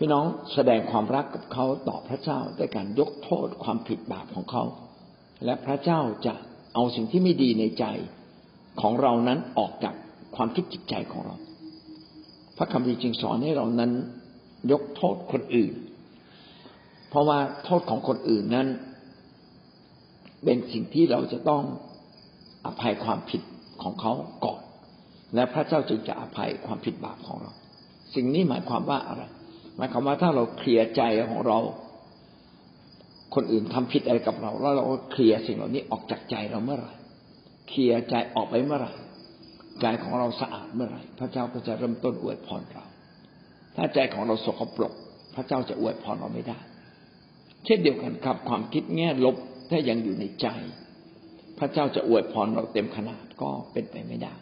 [0.04, 4.64] พี่น้องแสดงความรักกับเขาต่อพระเจ้าด้วยการยกโทษความผิดบาปของเขา
[5.44, 6.34] และพระเจ้าจะ
[6.74, 7.84] เอาสิ่งที่ไม่ดีในใจ
[8.80, 9.94] ของเรานั้นออกจาก
[10.36, 11.36] ความคิดจิตใจของเรา
[12.56, 13.92] พระคำพีจึงสอนให้เรานั้น
[14.72, 15.74] ยกโทษคนอื่น
[17.08, 18.68] เพราะว่าโทษของคนอื่นนั้น
[20.44, 21.62] เป็นสิ่งที่เราจะต้อง
[22.66, 23.42] อภัยความผิด
[23.82, 24.12] ของเขา
[24.44, 24.60] ก่อน
[25.34, 27.52] และพระเจ้าจึงจะอภัยความผิดบาปของเรา
[28.14, 29.24] สิ่งนี้หมายความว่าอะไร
[29.76, 31.58] หมายความว่าถ้าเราเคลียร์ใจของเรา
[33.34, 36.92] คนอื่นทำผิดอะไรกับเรา แล้วเราก็เคลียร์สิ่งเหล่านี้ออกจากใจเราเมื่อไหร่
[37.68, 38.92] เคลียร์ใจออกไปเมื่อไหร่
[39.80, 42.84] ใจของเราสะอาดเมื่อไหร่ พระเจ้าก็จะเริ่มต้นอวยพรเรา
[43.76, 44.92] ถ้าใจของเราสกปรก
[45.34, 46.58] พระเจ้าจะอวยพรเราไม่ได้
[47.64, 49.36] เช่นเดียวกันครับความคิดแง่ลบ
[49.70, 50.46] ถ้ายังอยู่ในใจ
[51.58, 54.34] พระเจ้าจะอวยพรเราเต็มขนาดก็เป็นไปไม่ได้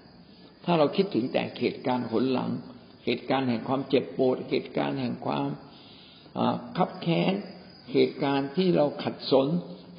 [0.65, 2.51] ถ้าเราคิดถึงแต่เหตุการณ์หนหลัง
[3.05, 5.49] เหตุการณ์แห่งความเจ็บปวดเหตุการณ์แห่งความ
[6.77, 7.35] ขับแค้น
[7.93, 9.49] เหตุการณ์ที่เราขัดสน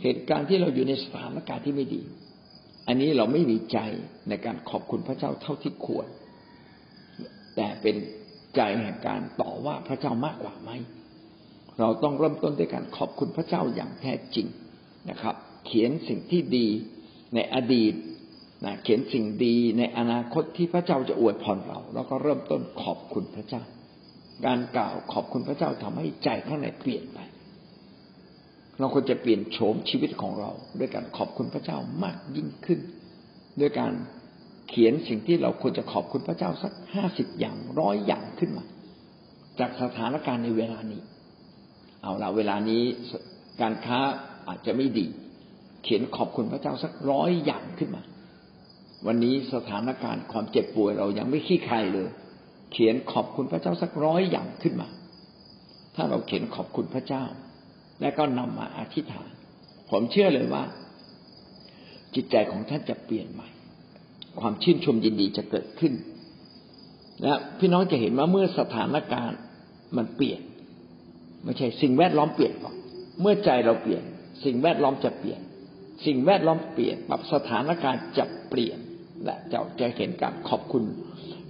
[0.04, 2.02] เหตุการณ์ที่เราอยู่ในสถานการณ์ที่ไม่ดี
[2.88, 3.80] อันนี้เราไม่มีใจ
[4.30, 6.08] ในการขอบคุณพระเจ้าเท่าที่ควร
[7.56, 7.96] แต่เป็น
[8.56, 10.72] ใจแห่งการต่อว่าพระเจ้ามากกว่าไหม
[11.80, 14.48] เราต้องเริ่มต้นด้วยการขอบคุณพระเจ้าอย่างแท้จริง
[15.10, 15.36] นะครับ
[15.66, 16.68] เขียนสิ่งที่ดี
[17.36, 17.94] ในอดีต
[18.66, 23.64] นะเขียนสิ่งดีในอนาคตที่พระเจ้าจะอวยพรเรา แล้วก็เริ่มต้นขอบคุณพระเจ้า
[24.46, 27.20] การกล่าวขอบคุณพระเจ้าทำให้ใจข้างในเปลี่ยนไป
[28.80, 32.80] เราควรจะเปลี่ยนโฉมชีวิตของเรา ด้วยการขอบคุณพระเจ้ามากยิ่งขึ้น
[33.60, 33.94] ด้วยการ
[34.70, 38.66] เขียนสิ่งที่เราควรจะขอบคุณพระเจ้าสักห้าสิบอย่างร้อยอย่างขึ้นมา
[39.60, 41.02] จากสถานการณ์ในเวลานี้
[42.02, 42.84] เอาละเวลานี้
[43.62, 44.00] การค้า
[44.48, 45.08] อาจจะไม่ดี
[45.84, 48.02] เขียนขอบคุณพระเจ้าสักร้อยอย่างขึ้นมา
[49.08, 52.10] วันนี้สถานการณ์ความเจ็บป่วยเรายังไม่ขี้ใครเลย
[52.72, 54.88] เขียนขอบคุณพระเจ้าสักร้อยอย่างขึ้นมา
[55.96, 57.24] ถ้าเราเขียนขอบคุณพระเจ้า
[58.02, 59.30] และก็นำมาอธิษฐาน
[59.90, 60.64] ผมเชื่อเลยว่า
[62.16, 63.48] จิตใจของท่านจะเปลี่ยนใหม่
[64.40, 65.94] ความชื่นชมยินดีจะเกิดขึ้น
[67.22, 69.40] และพี่น้องจะเห็นว่าเมื่อสถานการณ์
[69.98, 70.42] มันเปลี่ยน
[71.44, 72.76] ไม่ใช่สิ่งแวดล้อมเปลี่ยนหรอก
[73.22, 74.04] เมื่อใจเราเปลี่ยน
[74.46, 75.40] สิ่งแวดล้อมจะเปลี่ยน
[76.06, 78.78] สิ่งแวดล้อมเปลี่ยนปรับสถานการณ์จะเปลี่ยน
[79.26, 80.84] และจะจะเห็นการขอบคุณ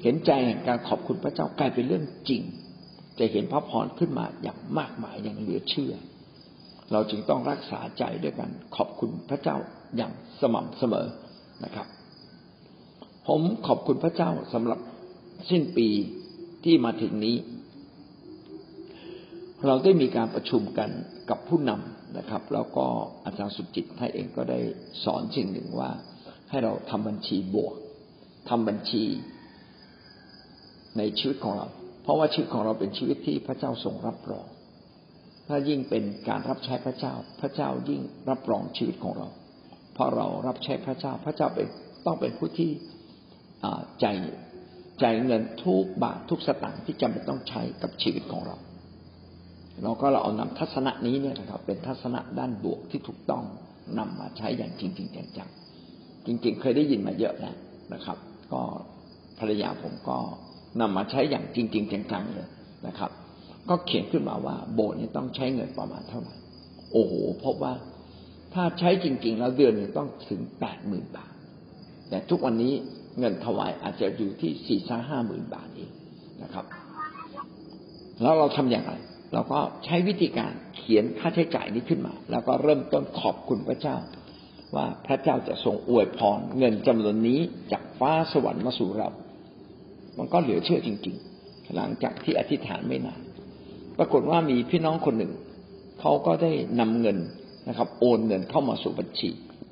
[0.04, 2.42] เห็นใจแห่งการขอบคุณพระเจ้ากลายเป็นเรื่องจริง
[3.20, 5.94] จะเห็นพระพรขึ้นมาอย่างมากมายอย่างเหลือเชื่อ
[6.92, 9.58] เราจึงต้องรักษาใจด้วยกันขอบคุณพระเจ้า
[9.98, 11.08] อย่างสม่ำเสมอ
[11.64, 11.88] นะครับ
[13.28, 14.80] ผมขอบคุณพระเจ้าสำหรับ
[15.50, 15.88] สิ้นปี
[16.64, 17.36] ที่มาถึงนี้
[19.66, 20.90] เราได้มีการประชุมกัน
[21.30, 22.86] กับผู้นำนะครับ แล้วก็
[23.26, 24.60] อาจารย์สุจิตท่านเองก็ได้
[25.04, 25.92] สอนสิ่งหนึ่งว่า
[26.52, 27.76] ให้เราทำบัญชีบวก
[28.50, 29.04] ทำบัญชี
[30.98, 31.68] ในชีวิตของเรา
[32.04, 34.48] เพราะว่าชีวิตของเราเป็นชีวิตที่พระเจ้าทรงรับรอง
[35.48, 39.28] ถ้ายิ่งเป็นการรับใช้พระเจ้า พระเจ้ายิ่งรับรองชีวิตของเรา
[39.94, 41.68] เพราะเรารับใช้พระเจ้า พระเจ้าเป็น
[42.06, 42.72] ต้องเป็นผู้ที่
[44.02, 44.06] ใจ
[45.00, 48.58] ใจเงินทุกบาททุกสตางค์ที่จำเป็นต้องใช้กับชีวิตของเรา
[49.84, 53.44] เราก็เราเอานำทัศนะนี้เนี่ยนะครับ เป็นทัศนะด้านบวกที่ถูกต้อง
[53.98, 55.50] นำมาใช้อย่างจริงจริงจัง
[56.26, 57.56] จริงๆ เคยได้ยินมาเยอะแล้ว
[57.94, 58.18] นะครับ
[58.54, 58.62] ก็
[59.40, 60.18] ภรรยาผมก็
[60.80, 62.48] นำมาใช้อย่างจริง ๆ จังๆเลย
[62.88, 63.12] นะครับ
[63.70, 66.36] ก็เขียนขึ้นมาว่า โบสถ์นี้ต้องใช้เงินประมาณเท่าไหร่
[66.92, 67.74] โอ้โหพบว่า
[68.54, 71.32] ถ้าใช้จริง ๆ แล้วเดือนหนึ่งต้องถึงแปดหมื่นบาท
[72.10, 72.74] แต่ทุกวันนี้
[73.20, 75.92] เงินถวายอาจจะอยู่ที่สี่สห้าหมื่นบาทเอง
[76.44, 76.66] นะครับ
[78.22, 78.94] แล้วเราทำอย่างไร
[79.34, 83.96] เราก็ใช้วิธีการเขียนค่าใช้จ่ายนี้ขึ้นมา แล้วก็เริ่มต้นขอบคุณพระเจ้า
[84.76, 87.40] ว่าพระเจ้าจะทรงอวยพรเงินจำนวนนี้
[87.72, 89.10] จากฟ้าสวรรค์มาสู่เรา
[90.18, 93.20] มันก็เหลือเชื่อจริง ๆ หลังจากที่อธิษฐานไม่นาน
[93.98, 95.32] ปรากฏว่ามีพี่น้องคนหนึ่ง
[96.00, 97.18] เขาก็ได้นำเงิน
[97.70, 99.30] นะครับ โอนเงินเข้ามาสู่บัญชี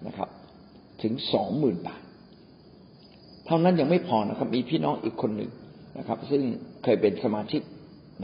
[0.07, 0.29] นะครับ
[1.01, 2.01] ถึงสองหมื่นบาท
[3.45, 5.51] เท่านั้นยังไม่พอนะครับ มีพี่น้องอีกคนหนึ่ง
[5.97, 6.41] นะครับ ซึ่ง
[6.83, 7.61] เคยเป็นสมาชิก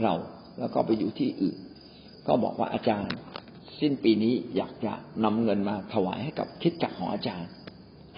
[0.02, 0.14] เรา
[0.58, 1.56] แล้วก็ไปอยู่ที่อื่น
[2.26, 3.16] ก็บอกว่าอาจารย์
[3.80, 4.92] สิ้นปีนี้อยากจะ
[5.24, 7.50] นำเงินมาถวายให้กับคิดจักของอาจารย์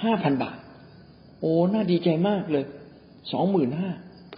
[0.03, 0.59] ห้าพันบาท
[1.40, 2.64] โอ้น่าดีใจมากเลย
[3.33, 3.90] สองหมื่นห้า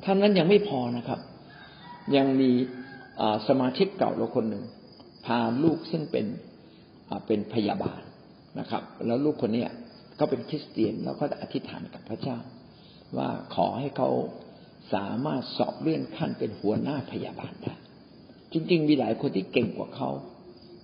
[0.04, 1.20] ท่านั้นยังไม่พอนะครับ
[2.16, 2.50] ยังมี
[3.48, 4.64] สมาชิกเก่าเราคนหนึ่ง
[5.26, 6.26] พาลูกซึ่งเป็น
[7.26, 8.00] เป็นพยาบาล
[8.58, 9.64] นะครับ แล้วลูกคนนี้
[10.18, 12.38] ก็เป็นคริสเตียนแล้วก็อธิษฐานกับพระเจ้า
[13.16, 14.10] ว่าขอให้เขา
[14.94, 17.74] สามารถสอบเลื่อนขั้นเป็นหัวหน้าพยาบาลได้
[18.52, 20.10] จริง ๆ มีหลายคนที่เก่งกว่าเขา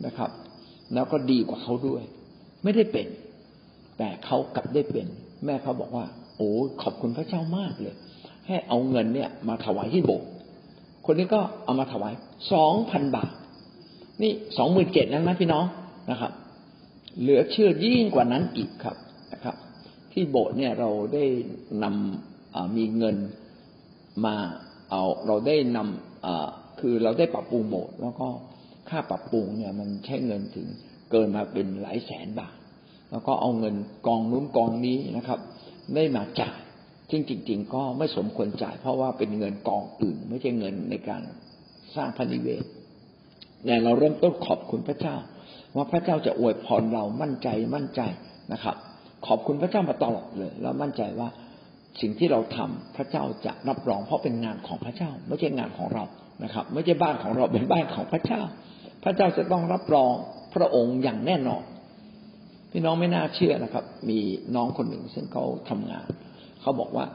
[0.07, 0.31] นะครับ
[0.95, 2.03] แล้วก็ดีกว่าเขาด้วย
[2.65, 3.07] ไม่ได้เป็น
[3.99, 5.07] แต่เขากลับได้เป็น
[5.45, 6.05] แม่เขาบอกว่า
[6.37, 6.51] โอ้
[6.83, 7.95] ขอบคุณพระเจ้ามากเลย
[8.47, 10.29] ให้เอาเงินเนี่ย มาถวายที่โบสถ์
[11.07, 12.13] คนนี้ก็เอามาถวาย
[12.53, 13.33] สองพันบาท
[14.23, 15.65] นี่สองหมื่นเจ็ดแล้วนะพี่น้อง
[16.11, 16.33] นะครับ
[17.21, 18.97] เหลือเชื่อยิ่งกว่านั้นอีกครับ
[19.33, 19.57] นะครับ
[20.13, 21.25] ที่โบสถ์เนี่ยเราได้
[21.83, 23.17] นำมีเงิน
[24.25, 24.35] มา
[24.91, 28.29] เอาเราได้นำคือเราได้ปรับปรุงโบสถ์แล้วก็
[28.91, 30.67] ค่าปรับปรุงเนี่ย มันใช้เงินถึง
[31.11, 32.57] เกินมาเป็นหลายแสนบาท
[33.11, 33.75] แล้วก็เอาเงิน
[34.07, 35.41] กองนู้นกองนี้นะครับ
[35.95, 36.59] ได้มาจ่าย
[37.11, 41.23] จริงจริง ๆ ก็ไม่สมควรจ่าย เพราะว่าเป็นเงินกองอื่น ไม่ใช่เงินในการ
[41.97, 42.65] สร้างพันิเวศ
[43.67, 45.17] แต่เราเริ่มต้นขอบคุณพระเจ้า
[45.77, 48.01] ว่าพระเจ้าจะอวยพรเรามั่นใจมั่นใจ
[48.53, 48.77] นะครับ
[49.27, 51.29] ขอบคุณพระเจ้ามาตลอดเลย แล้วมั่นใจว่า
[52.01, 56.05] สิ่งที่เราทำพระเจ้าจะรับรองเพราะเป็นงานของพระเจ้า ไม่ใช่งานของเรา
[56.45, 58.43] นะครับ ไม่ใช่บ้านของเราเป็นบ้านของพระเจ้า
[59.03, 60.13] พระเจ้าจะต้องรับรอง
[60.55, 61.63] พระองค์อย่างแน่นอน
[62.71, 64.19] พี่น้องไม่น่าเชื่อนะครับ มี
[64.55, 66.09] น้องคนหนึ่งซึ่งเขาทำงาน
[66.61, 67.07] เขาบอกว่า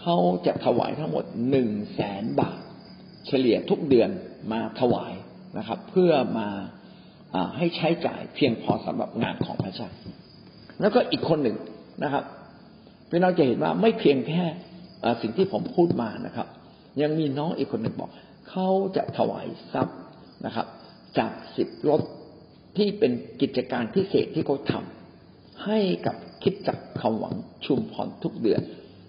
[0.00, 2.60] เขาจะถวายทั้งหมดหนึ่งแสนบาท
[3.26, 4.10] เฉลี่ยทุกเดือน
[4.52, 5.12] มาถวาย
[5.58, 6.48] นะครับ เพื่อมา
[7.56, 9.88] ให้ใช้จ่ายเพียงพอสำหรับงานของพระเจ้า
[10.80, 11.56] แล้วก็อีกคนหนึ่ง
[12.04, 12.24] นะครับ
[13.10, 14.44] พี่น้องจะเห็นว่าไม่เพียงแค่
[15.22, 16.46] สิ่งที่ผมพูดมานะครับ
[17.02, 18.10] ยังมีน้องอีกคนหนึ่งบอก
[18.50, 19.98] เขาจะถวายทรัพย์
[20.46, 20.66] นะครับ
[21.18, 22.02] จากสิบรถ
[22.76, 24.84] ที่เป็นกิจการพิเศษที่เขาทา
[25.64, 27.34] ให้กับคิดจักคำหวัง
[27.64, 28.62] ชุมพรทุกเดือน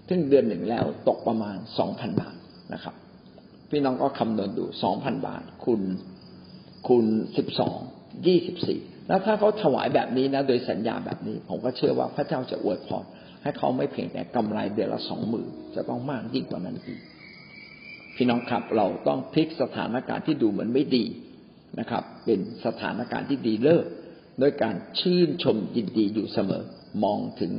[0.10, 2.36] ซึ่งเดือนหนึ่งแล้วตกประมาณสองพันบาท
[2.74, 2.96] นะครับ
[3.70, 5.82] พี่น้องก็คำนวณดูสองพันบาทคุณ
[6.88, 7.06] คุณ
[7.38, 7.78] สิบสอง
[8.28, 13.04] ยี่สิบสี่แล้วถ้าเขาถวายแบบนี้นะ โดยสัญญาแบบนี้ ผมก็เชื่อว่าพระเจ้าจะอวยพร
[13.44, 17.00] ให้เขาไม่เพียงแต่กำไรเดือนละสองหมื่นจะต้องมากยิ่งกว่านั้นอีก
[18.22, 21.06] พี่น้องครับเราต้องพลิกสถานการณ์ที่ดูเหมือนไม่ดี
[21.80, 23.86] นะครับ เป็นสถานการณ์ที่ดีเลิศ
[24.42, 26.64] ด้วยการชื่นชมยินดีอยู่เสมอ
[27.04, 27.52] มองถึง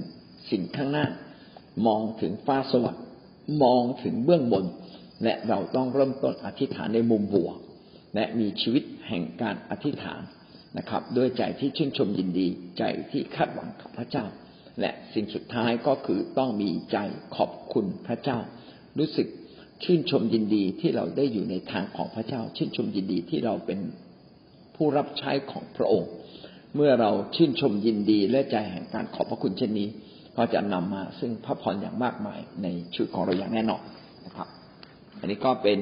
[0.50, 1.06] สิ่งข้างหน้า
[1.86, 3.04] มองถึงฟ้าสวรรค์
[3.62, 4.64] มองถึงเบื้องบน
[5.24, 7.56] และเราต้องเริ่มต้นอธิษฐานในมุมบวก
[8.14, 10.20] และมีชีวิตแห่งการอธิษฐาน
[10.78, 12.46] นะครับ ด้วยใจที่ชื่นชมยินดี
[12.78, 14.24] ใจที่คาดหวังกับพระเจ้า
[14.80, 16.98] และสิ่งสุดท้ายก็คือต้องมีใจ
[17.36, 18.38] ขอบคุณพระเจ้า
[18.98, 19.28] รู้สึก
[19.84, 23.78] ชื่นชมยินดีที่เราได้อยู่ในทางของพระเจ้า ชื่นชมยินดีที่เราเป็น
[24.76, 26.10] ผู้รับใช้ของพระองค์
[26.74, 29.88] เมื่อเราชื่นชมยินดีและใจแห่งการขอบพระคุณเช่นนี้
[30.36, 33.82] ก็จะนำมาซึ่งพระพรอย่างมากมายในชีวิตของเราอย่างแน่นอน
[34.26, 34.48] นะครับ
[35.20, 35.78] อันนี้ก็เป็น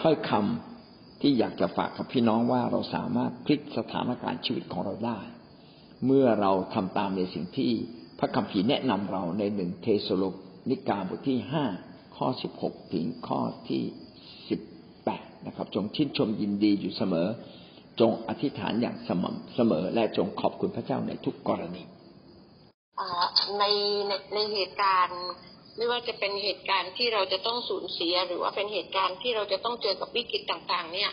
[0.00, 5.18] ถ้อยคำที่อยากจะฝากกับพี่น้องว่าเราสามารถพลิกสถานการณ์ชีวิตของเราได้
[6.06, 7.70] เมื่อเราทำตามในสิ่งที่
[8.18, 10.22] พระคัมภีร์แนะนำเราในหนึ่งเทสโล
[10.70, 11.64] นิกาบทที่ห้า
[12.24, 13.82] ข้อสิบหกถึงข้อที่
[14.48, 14.60] สิบ
[15.04, 17.28] แปดนะครับ จงชื่นชมยินดีอยู่เสมอ
[18.00, 21.82] จงอธิษฐานอย่างสม่ำเสมอ และจงขอบคุณพระเจ้าในทุกกรณี
[23.58, 23.64] ใน
[24.08, 25.20] ในในเหตุการณ์
[25.76, 31.10] ไม่ว่าจะเป็นเหตุการณ์ที่เราจะต้องสูญเสีย หรือว่าเป็นเหตุการณ์ที่เราจะต้องเจอกับวิกฤตต่าง ๆ เนี่ย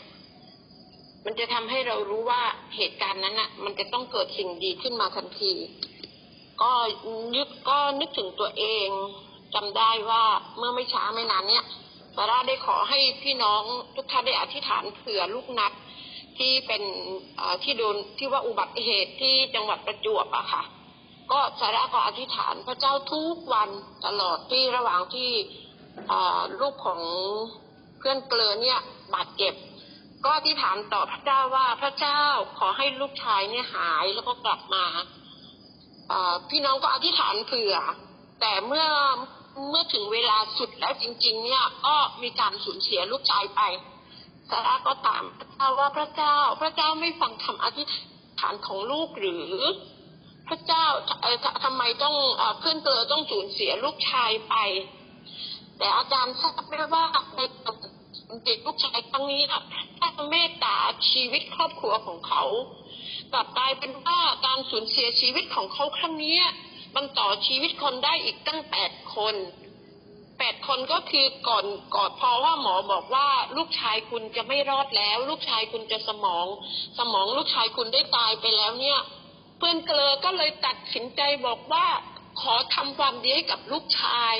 [1.26, 2.44] มันจะทำให้เรารู้ว่า
[2.76, 5.54] เหตุการณ์นั้นอะ มันจะต้องเกิดสิ่งดีขึ้นมาทันที
[6.62, 6.72] ก็
[7.36, 8.90] ยึดก็นึกถึงตัวเอง
[9.54, 10.24] จำได้ว่า
[10.58, 11.66] เมื่อไม่ช้าไม่นานเนี่ย
[12.16, 13.62] ซาร่าได้ขอให้พี่น้อง
[13.96, 15.72] ทุกท่านได้อธิษฐานเผื่อลูกนัด
[16.38, 16.84] ที่เป็น
[17.64, 20.64] ที่โดนที่ว่าอุบัติเหตุที่จังหวัดประจวบอะค่ะ
[21.32, 23.70] ก็สาระก็อธิษฐานพระเจ้าทุกวัน
[24.06, 25.30] ตลอดที่ระหว่างที่
[26.60, 27.02] ลูกของ
[27.98, 28.80] เพื่อนเกลือเนี่ย
[29.14, 29.54] บาดเจ็บ
[30.24, 32.22] ก็อธิษฐานต่อพระเจ้าว่าพระเจ้า
[32.60, 34.86] ขอให้ลูกชายเนี่ยหายแล้วก็กลับมา
[36.50, 37.76] พี่น้องก็อธิษฐานเผื่อ
[38.40, 38.88] แต่เมื่อ
[39.70, 43.62] เมื่อถึงเวลาสุดแล้วจริง ๆ เนี่ยก็มีการสูญเสียลูกชายไป
[44.50, 47.90] สาระก็ตามพระเจ้าว่าพระเจ้า พระเจ้าไม่ฟังคำอธิษ
[48.40, 49.50] ฐานของลูกหรือ
[50.48, 50.86] พระเจ้า
[51.64, 52.16] ทำไมต้อง
[52.60, 54.56] เพื่อนเกลอต้องสูญเสียลูกชายไป
[55.78, 57.40] แต่อาจารย์ทราบไหมว่าใน
[58.46, 59.42] เด็กลูกชายครั้งนี้
[59.98, 60.78] ถ้าเมตตา
[61.12, 62.44] ชีวิตครอบครัวของเขา
[63.34, 66.38] กลับกลายเป็นว่าการสูญเสียชีวิตของเขาครั้งนี้
[66.96, 69.36] มันต่อชีวิตคนได้อีกตั้งแปดคน
[70.40, 76.46] แปดคนก็คือก่อนก่อนพอว่าหมอบอกว่าลูกชายคุณจะไม่รอดแล้ว ลูกชายคุณจะสมอง
[76.98, 79.00] สมองลูกชายคุณได้ตายไปแล้วเนี่ย
[79.58, 81.86] เพื่อนเกลอก็เลยตัดสินใจบอกว่า
[82.42, 84.34] ขอทำความดีให้กับลูกชาย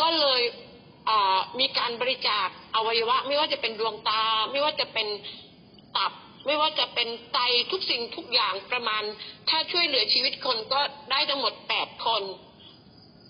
[0.00, 0.42] ก็เลย
[1.58, 5.06] มีการบริจาคอวัยวะ ไม่ว่าจะเป็นดวงตา ไม่ว่าจะเป็น
[5.96, 6.12] ตับ
[6.46, 7.38] ไม่ว่าจะเป็นไต
[7.70, 9.02] ทุกสิ่งทุกอย่างประมาณ
[9.48, 10.80] ถ้าช่วยเหลือชีวิตคนก็
[11.10, 12.22] ได้ทั้งหมดแปดคน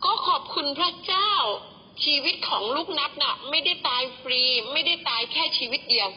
[0.04, 1.32] ก็ขอบคุณพระเจ้า
[2.04, 6.08] ชีวิตของลูกนัดน่ะ ไม่ได้ตายฟรี ไม่ได้ตายแค่ชีวิตเดียว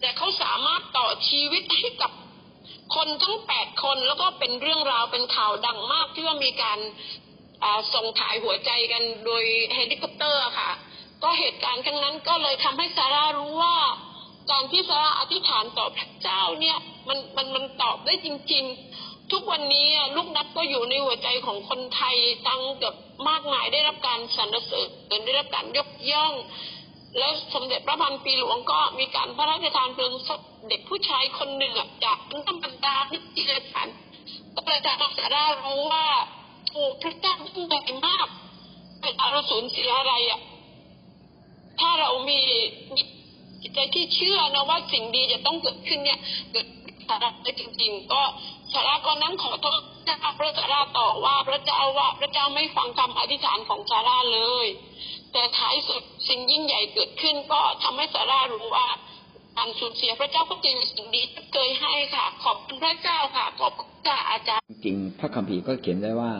[0.00, 2.12] แต่เขาสามารถต่อชีวิตให้กับ
[2.94, 6.78] คนทั้งแปดคนแล้วก็เป็นเรื่องราวเป็นข่าวดังมากที่ว่ามีการ
[7.94, 10.70] ส่งถ่ายหัวใจกันโดยเฮลิคอปเตอร์ค่ะ
[11.22, 13.76] ก็เหตุการณ์ครั้งนั้นก็เลยทำให้ซาร่ารู้ว่า
[14.50, 16.76] การที่ซาร่าอธิษฐานต่อพระเจ้าเนี่ย
[17.08, 18.64] มันมันมันตอบได้จริง
[18.98, 22.94] ๆ ทุกวันนี้ลูกนัดก็อยู่ในหัวใจของคนไทยตั้งเกือบ
[23.28, 26.32] มากมายได้รับการสรรเสริญได้รับการยกย่อง
[27.18, 31.72] แล้วสมเด็จพระพันปีหลวงก็มีการพระราชทานเพลิงศพเด็กผู้ชายคนหนึ่ง
[32.04, 32.18] จาก
[32.62, 33.88] ธรรดาที่จิรฉัน
[34.54, 36.06] ก็เลยจะมาสารารู้ว่า
[36.70, 38.26] โอ้พระเจ้ายิ่งใหญ่มาก
[39.00, 40.40] เป็นอารสูญเสียอะไรอะ
[41.80, 42.40] ถ้าเรามี
[43.62, 46.18] จิตใจที่เชื่อนะว่าสิ่งดีจะต้องเกิดขึ้นเนี่ย
[46.50, 46.66] เกิด
[47.08, 48.22] สาระได้จริง ๆ ก็
[48.72, 54.66] สาระก็นั้นขอโทษเจ้าพระสาราต่อว่าพระเจ้าว่าพระเจ้าไม่ฟังคำอธิษฐานของสาราเลย
[55.32, 58.86] แต่ท้ายสุดสิ่งยิ่งใหญ่เกิดขึ้น ก็ทำให้ซารารู้ว่า
[59.56, 66.32] การสูญเสียพระเจ้าก็เป็นสิ่งดีที่เคยให้ค่ะ ขอบคุณพระเจ้าค่ะ ขอบคุณค่ะอาจารย์จริงพระคัมภีร์ก็เขียนได้ว่า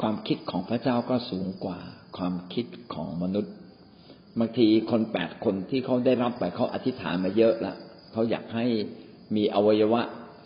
[0.00, 1.78] ความคิดของพระเจ้าก็สูงกว่า
[2.16, 3.54] ความคิดของมนุษย์
[4.40, 7.74] บางทีคนแปดคนที่เขาได้รับไปเขาอธิษฐานมาเยอะละ
[8.12, 8.66] เขาอยากให้
[9.36, 10.02] มีอวัยวะ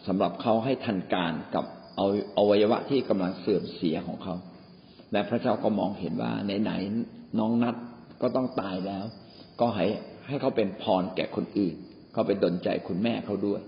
[0.07, 1.65] สำหรับเขาให้ทันการกับ
[1.97, 2.07] เอา
[2.39, 4.35] อวัยวะที่กำลังเสื่อมเสียของเขา
[5.13, 7.75] และพระเจ้าก็มองเห็นว่าไหนๆน้องนัด
[8.23, 9.05] ก็ต้องตายแล้ว
[9.61, 9.87] ก็ให้
[10.27, 11.75] ให้เขาเป็นพรแก่คนอื่น
[12.13, 13.61] เขาไปดลใจคุณแม่เขาด้วย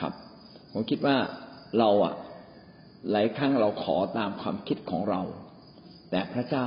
[0.00, 0.12] ครับ
[0.72, 1.16] ผมคิดว่า
[1.78, 2.14] เราอะ
[3.10, 5.20] หลายครั้งเราขอตามความคิดของเรา
[6.10, 6.66] แต่พระเจ้า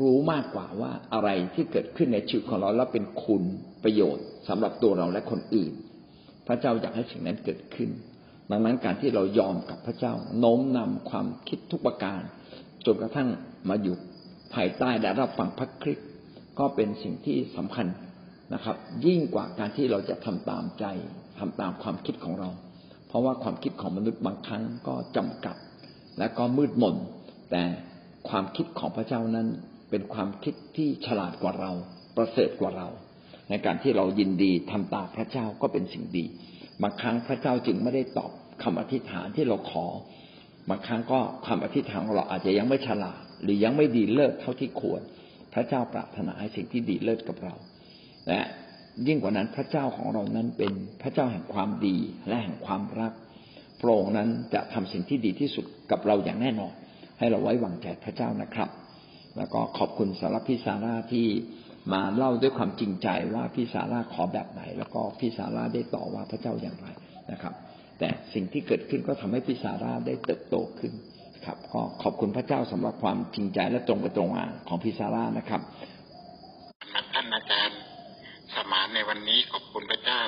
[0.00, 3.42] รู้มากกว่าว่าอะไรที่เกิดขึ้นในชีวิตของเราแล้วเป็นคุณ
[3.84, 5.72] ประโยชน์สำหรับตัวเราและคนอื่น
[6.46, 7.90] พระเจ้าอยากให้สิ่งนั้นเกิดขึ้น
[8.50, 12.20] ดังนั้นการที่เรายอมกับพระเจ้าโน้มนำความคิดทุกประการ
[12.86, 13.28] จนกระทั่ง
[13.68, 13.96] มาอยู่
[14.54, 16.08] ภายใต้และรับฟังพระคริสต์
[16.58, 17.86] ก็เป็นสิ่งที่สำคัญ
[18.54, 18.76] นะครับ
[19.06, 20.84] ยิ่งกว่าการที่เราจะทำตามใจ
[21.38, 22.48] ทำตามความคิดของเรา
[23.08, 25.56] เพราะว่าความคิดของมนุษย์บางครั้งก็จำกัด
[26.18, 26.96] และก็มืดมน
[27.50, 27.62] แต่
[28.28, 29.48] ความคิดของพระเจ้านั้น
[29.90, 31.70] เป็นความคิดที่ฉลาดกว่าเรา
[32.16, 32.88] ประเสริฐกว่าเรา
[33.50, 36.24] ในการที่เรายินดีทำตามพระเจ้าก็เป็นสิ่งดี
[36.82, 38.30] บางครั้งพระเจ้าจึงไม่ได้ตอบ
[38.62, 39.86] คำอธิษฐานที่เราขอ
[40.70, 45.00] บางครั้งก็คำอธิษฐานของเราอาจจะยังไม่ฉลาด หรือยังไม่ดีเลิศเท่าที่ควร
[45.54, 47.54] พระเจ้าปรารถนาให้สิ่งที่ดีเลิศกับเรา
[48.28, 48.40] และ
[49.06, 50.72] ยิ่งกว่านั้นพระเจ้าของเรานั้นเป็น
[51.02, 51.96] พระเจ้าแห่งความดี
[52.28, 53.12] และแห่งความรัก
[53.80, 56.72] พระองค์นั้นจะทำสิ่งที่ดีที่สุดกับเราอย่างแน่นอน
[57.18, 58.68] ให้เราไว้วางใจพระเจ้านะครับ
[59.36, 61.26] แล้วก็ขอบคุณสำหรับพี่ซาร่าที่
[61.92, 66.88] มาเล่าด้วยความจริงใจว่าพี่ซาร่าขอแบบไหน แล้วก็พี่ซาร่าได้ต่อว่าพระเจ้าอย่างไร
[67.32, 67.54] นะครับ
[67.98, 70.92] แต่สิ่งที่เกิดขึ้นก็ทำให้พี่ซาร่าได้เติบโตขึ้น
[71.46, 75.60] ครับก็ขอบคุณพระเจ้าสำหรับความจริงใจและตรงไปตรงมาของพี่ซาร่านะครับ
[77.12, 77.78] ท่านอาจารย์
[78.54, 80.20] สมานในวันนี้ขอบคุณพระเจ้า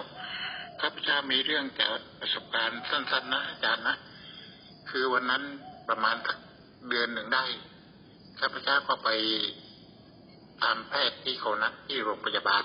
[0.81, 3.97] ข้าพเจ้ามีเรื่องจากประสบการณ์สั้นๆนะอาจารย์นะ
[4.91, 5.43] คือวันนั้น
[5.89, 6.17] ประมาณ
[6.89, 7.45] เดือนหนึ่งได้
[8.45, 9.11] ข้าพเจ้าก็ไป
[10.63, 12.65] ตามแพทย์ที่เขานัดที่โรงพยาบาล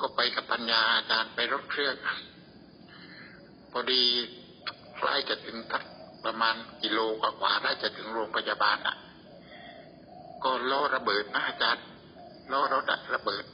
[0.00, 1.96] ก็ไปกับปัญญาอาจารย์ไปรถเครื่อง
[3.70, 4.02] พอดี
[4.98, 5.82] ใกล้จะถึงทัก
[6.24, 8.96] ประมาณกิโลกว่าๆได้จะถึงโรงพยาบาลอะ
[10.44, 11.84] ก็ล้อระเบิดนะอาจารย์
[12.52, 13.44] ล้อรถอะระเบิด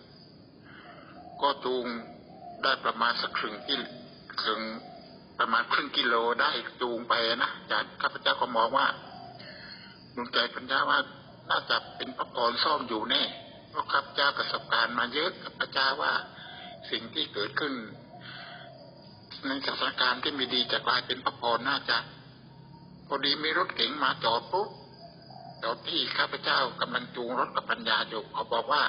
[1.42, 1.86] ก็จูง
[2.62, 3.82] ได้ประมาณสักครึ่งกิโล
[4.42, 4.62] ครึ่ง
[5.38, 8.88] ประมาณครึ่งกิโลได้จูงไปนะอาจารย์ข้าพเจ้าก็มองว่า
[10.14, 10.98] ดวงใจปัญญาว่า
[11.48, 13.22] น่าจะเป็นพระพรซ่อมอยู่แน่
[13.70, 16.12] เพราะข้าพเจ้าประสบการณ์มาเยอะข้าพเจ้าว่า
[16.90, 17.74] สิ่งที่เกิดขึ้น
[19.46, 21.98] ในสถานการณ์ที่ไม่ดีจะกลายเป็นพระพรน่าจะ
[23.06, 24.68] พอดีมีรถเก๋งมาจอดปุ๊บ
[25.62, 28.82] จอดที่ข้าพเจ้ากำลังจูงรถกับปัญญาอยู่เขาบอกว่า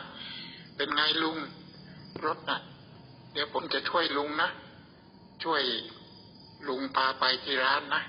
[0.76, 1.38] เป็นไงลุง
[2.26, 2.62] รถนะ่ะ
[3.34, 4.50] เดี๋ยวผมจะช่วยลุงนะ
[5.44, 5.64] ช่วย
[6.68, 8.02] ลุงพาไปที่ร้านนะ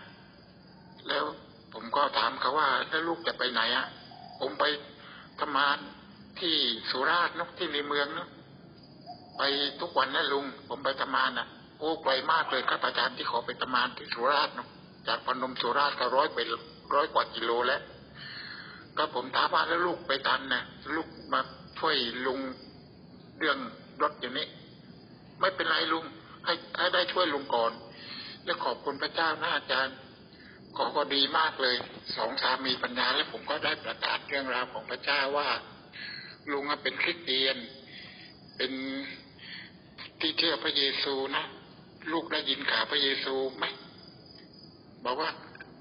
[1.08, 1.24] แล้ว
[1.72, 3.86] ผมก็ถามเขาว่าแล้วลูกจะไปไหนอะ่ะ
[4.40, 4.64] ผมไป
[5.40, 5.76] ทำงาน
[6.40, 6.54] ที่
[6.90, 8.28] สุราษฎร์นกที่ในเมืองเนาะ
[9.38, 9.42] ไป
[9.80, 11.46] ทุกวันนะลุง ผมไปทำงานนะ
[11.78, 14.68] โอ้ไกลมากเลยครับอาจารย์ที่ขอไปทำงานที่สุราษฎร์นะ
[15.08, 16.38] จากพนมสุราษฎร์ก็ร้อยไป
[16.94, 17.80] ร้อยกว่ากิโลแล้ว
[18.96, 20.62] ก็ผมถามว่าแล้วลูกไปทันนะ
[20.96, 21.40] ลูกมา
[21.78, 22.40] ช่วยลุง
[23.38, 23.58] เรื่อง
[24.02, 24.46] รถอย่างนี้
[25.40, 26.04] ไม่เป็นไรลุง
[26.44, 27.72] ให้ให้ได้ช่วยลุงก่อน
[28.44, 29.94] แล้วขอบคุณพระเจ้านะอาจารย์
[30.76, 31.76] ขอก็ดีมากเลย
[32.16, 35.48] สองสามีปัญญาแล้วผมก็ได้ประกาศเรื่องราวของพระเจ้าว่า
[36.50, 37.56] ลุงเป็นคริสเตียน
[38.56, 38.72] เป็น
[40.20, 41.44] ที่เชื่อพระเยซูนะ
[42.12, 43.64] ลูกได้ยินข่าวพระเยซูไหม
[45.04, 45.30] บอกว่า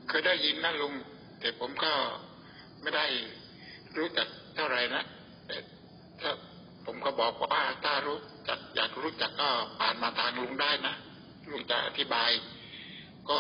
[0.08, 0.94] เคยได้ยินนะลุง
[1.40, 1.94] แต่ผมก็
[2.82, 3.06] ไม่ได้
[3.98, 5.04] รู้จักเท่าไหร่นะ
[5.48, 5.58] แต่
[6.22, 6.32] ถ้า
[6.86, 9.50] ผมก็บอกว่าถ้ารู้จักอยากรู้จักก็
[9.80, 10.96] ผ่านมาทางลุงได้นะ
[11.52, 12.30] ลุงจะอธิบาย
[13.30, 13.38] ก็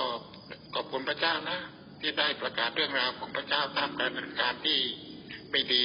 [0.75, 1.57] ขอบคุณพระเจ้านะ
[2.01, 4.79] ที่ได้ประกาศเรื่องราวของพระเจ้าตามการดำเนินการที่
[5.51, 5.83] ไม่ดี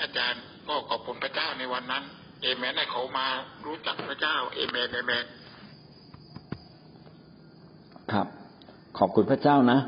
[0.00, 2.04] อาจารย์ก็ขอบคุณพระเจ้าในวันนั้น
[2.42, 3.26] เอเมนให้เขามา
[3.66, 5.24] รู้จักพระเจ้า เอเมนเอเมน
[8.12, 8.26] ครับ
[8.98, 9.80] ขอบคุณพระเจ้านะ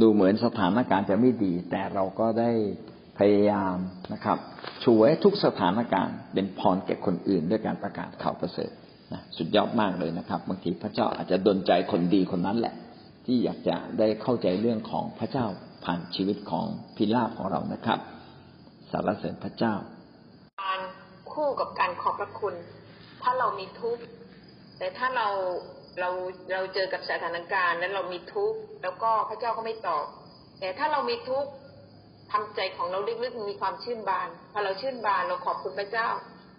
[0.00, 2.50] ดูเหมือนสถานการณ์จะไม่ดี แต่เราก็ได้
[3.18, 3.76] พยายาม
[4.12, 4.38] นะครับ
[4.84, 8.70] ช่วยทุกสถานการณ์เป็นพรแก่คนอื่น ด้วยการประกาศข่าวประเสริฐ
[9.12, 12.74] นะสุดยอดมากเลยนะครับบางทีพระเจ้าอาจจะดลใจคนดีคนนั้นแหละ
[13.26, 15.46] ที่อยากจะได้เข้าใจเรื่องของพระเจ้า
[15.84, 17.98] ผ่านชีวิตของพิลาของเรานะครับ
[18.90, 19.74] สารเสริญพระเจ้า
[20.62, 20.80] การ
[21.32, 22.54] คู่กับการขอบพระคุณ
[23.22, 24.02] ถ้าเรามีทุกข์
[24.78, 25.28] แต่ถ้าเรา
[26.00, 26.10] เรา
[26.52, 30.04] เราเจอกับสถานการณ์แล้วเรามีทุกข์แล้วก็พระเจ้าก็ไม่ตอบ
[30.60, 31.50] แต่ถ้าเรามีทุกข์
[32.32, 36.08] ทำใจของเราลึกๆมีความชื่นบาน พอเราชื่นบานเราขอบคุณพระเจ้า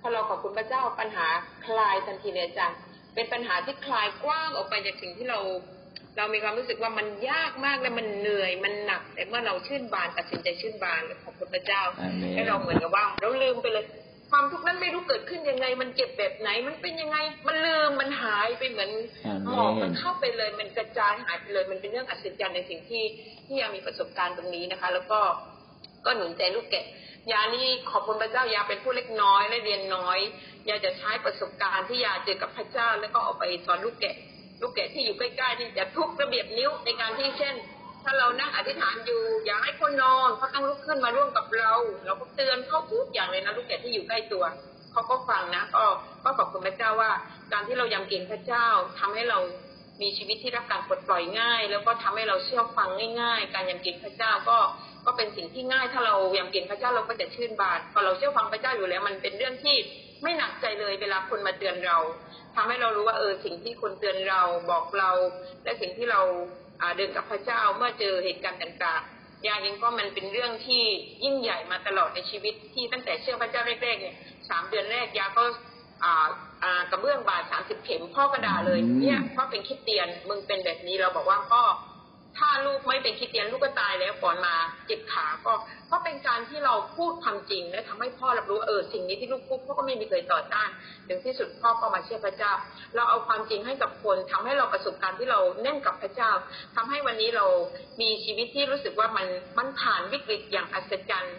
[0.02, 1.28] พอเราขอบคุณพระเจ้าปัญหา
[1.65, 2.78] คลายทันทีเลยอาจารย์
[3.15, 5.39] เป็นปัญหาที่คลายกว้างออกไปจากสิ่งที่เรา
[6.17, 13.86] เรามีความรู้สึกว่ามันยากมากและมันเหนื่อยมันหนัก แต่เมื่อเราชื่นบานตัดสินใจชื่นบานขอบคุณพระเจ้าอาเมนให้เราเหมือนกับว่าเราลืมไปเลย
[14.32, 18.91] ความทุกข์นั้นไม่รู้เกิดขึ้นยังไง มันเจ็บแบบไหน มันเป็นยังไง มันลืมมันหายไปเหมือน
[19.26, 23.04] อาเมนหมอกมันเข้าไปเลย มันกระจายหายไปเลย มันเป็นเรื่องอัศจรรย์ในสิ่งที่
[23.45, 25.19] ที่ยามีประสบการณ์ตรงนี้นะคะ แล้วก็
[26.05, 26.86] ก็หนุนใจลูกแกะ
[27.32, 30.20] ยานี่ขอบคุณพระเจ้ายาเป็นผู้เล็กน้อยและเรียนน้อย
[30.70, 34.16] ยาจะใช้ประสบการณ์ที่ยาเจอกับพระเจ้า แล้วก็เอาไปสอนลูกแกะ
[34.64, 37.55] ลูกแกะที่อยู่ใกล้ๆที่จะทุกระเบียบนิ้วในการที่เช่น
[38.03, 41.74] ถ้าเรานั่งอธิษฐานอยู่ อยากให้คนนอนเขาต้องลุกขึ้นมาร่วมกับเรา
[42.05, 44.43] เราก็เตือนเขาทุกอย่างเลยนะลูกแกะที่อยู่ใกล้ตัว
[44.91, 45.84] เขาก็ฟังนะก็
[46.24, 47.11] ก็ขอบคุณพระเจ้าว่า
[47.51, 48.68] การที่เรายำเกรงพระเจ้า
[48.99, 49.39] ทำให้เรา
[50.01, 52.89] มีชีวิตที่รับการปลดปล่อยง่าย แล้วก็ทำให้เราเชื่อฟัง
[53.22, 54.57] ง่าย ๆ การยำเกรงพระเจ้าก็
[55.05, 59.76] ก็เป็นสิ่งที่ง่าย ถ้าเรายำเกรงพระเจ้าเราก็จะชื่นบานพอเราเชื่อฟังพระเจ้าอยู่แล้ว มันเป็นเรื่องที่
[60.24, 61.97] ไม่หนักใจเลยเวลาคนมาเตือนเรา
[62.56, 64.41] ทำให้เรารู้ว่าเออสิ่งที่คนเตือนเรา
[64.72, 65.12] บอกเรา
[65.64, 66.22] และสิ่งที่เรา
[66.97, 70.84] เดินกับพระเจ้าเมื่อเจอเหตุการณ์ต่างๆยาเองก็มันเป็นเรื่องที่
[71.24, 74.16] ยิ่งใหญ่มาตลอดในชีวิตที่ตั้งแต่เชื่อพระเจ้าแรกๆเนี่ย
[74.49, 75.43] สามเดือนแรกยาก็
[76.91, 81.62] กระเบื้องบาดสามสิบเข็มพ่อก็ด่าเลยเนี่ยพ่อเป็นคิดเตียนมึงเป็นแบบนี้เราบอกว่าพ่อ
[82.38, 84.55] ถ้าลูกไม่เป็นคิดเตียนลูกก็ตายแล้วก่อนมา
[84.86, 85.53] เจ็บขาก็
[85.91, 90.69] ก็เป็นการที่เราพูดความจริงและทำให้พ่อรับรู้เออสิ่งนี้ที่ลูกพูดพ่อก็ไม่มีเคยต่อต้าน
[91.07, 92.51] ถึงที่สุดพ่อก็มาเชื่อพระเจ้า
[92.95, 96.31] เราเอาความจริงให้กับคนทำให้เราประสบการณ์ที่เราแน่นกับพระเจ้า
[96.75, 97.45] ทำให้วันนี้เรา
[98.01, 99.27] มีชีวิตที่รู้สึกว่ามัน
[99.57, 101.38] มันผ่านวิกฤตอย่างอัศจรรย์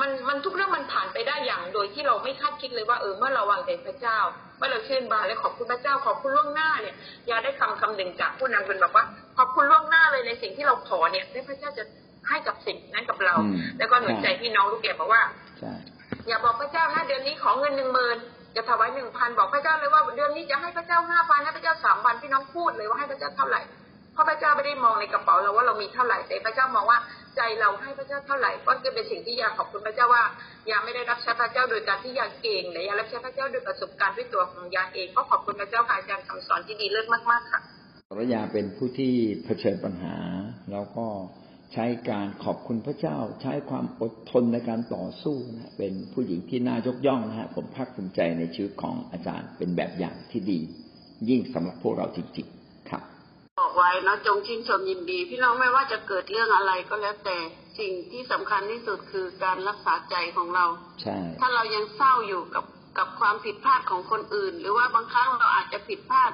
[0.00, 4.18] มันมันทุกเรื่องมันผ่านไปได้อย่างโดยที่เราไม่คาดคิดเลยว่าเออเมื่อเราวางใจพระเจ้า
[4.58, 6.96] เมื่อเราชื่นบานและขอบคุณพระเจ้าขอบคุณล่วงหน้าเนี่ย
[7.28, 9.04] อยากได้คำคำหนึ่งจากผู้นำเป็นแบบว่า
[9.38, 11.84] ขอบคุณล่วงหน้าเลยในสิ่งที่เราขอเนี่ยได้พระเจ้าจะ
[12.28, 15.22] ให้กับสิ่งนั้นกับเราอืมแล้วก็หนุนใจพี่น้องลูกแกบอกว่า
[15.60, 15.72] ใช่
[16.28, 18.16] อย่าบอกพระเจ้านะเดือนนี้ขอเงินหนึ่งหมื่น
[18.56, 23.62] จะถวายหนึ่งพันบอกพระเจ้าเลยว่าเดือนนี้จะให้พระเจ้าห้าพันให้พระเจ้าสามพันพี่น้องพูดเลยว่าให้พระเจ้าเท่าไหร่
[24.12, 26.98] เพราะพระเจ้าไม่ได้มองในกระเป๋าเราว่าเรามีเท่าไหร่แต่พระเจ้ามองว่า
[27.36, 30.24] ใจเราให้พระเจ้าเท่าไหร่ก็จะเป็นสิ่งที่ยาขอบคุณพระเจ้าว่า
[30.70, 37.60] ยาไม่ได้รับใช้พระเจ้าโดยการที่ยาเก่งแต่ยารับใช้พระเจ้าโดยประสบการณ์ด้วยตัวของยาเองก็ขอบคุณพระเจ้าค่ะอาจารย์คำสอนที่ดีเลิศมากๆค่ะ
[38.10, 39.12] ภรยาเป็นผู้ที่
[39.44, 40.16] เผชิญปัญหา
[40.72, 41.06] แล้วก็
[41.72, 50.60] ใช้การขอบคุณพระเจ้า ใช้ความอดทนในการต่อสู้นะเป็นผู้หญิงที่น่ายกย่องนะฮะผมภาคภูมิใจในชีวิตของอาจารย์เป็นแบบอย่างที่ดี
[51.28, 52.57] ยิ่งสำหรับพวกเราจริงๆ
[53.68, 57.38] บอกไว้เนาะจงชื่นชมยินดี พี่น้องไม่ว่าจะเกิดเรื่องอะไรก็แล้วแต่
[57.78, 60.66] สิ่งที่สำคัญที่สุดคือการรักษาใจของเรา
[61.02, 62.64] ใช่ถ้าเรายังเศร้าอยู่กับ
[62.98, 66.30] กับความผิดพลาดของคนอื่น หรือว่าบางครั้งเราอาจจะผิดพลาด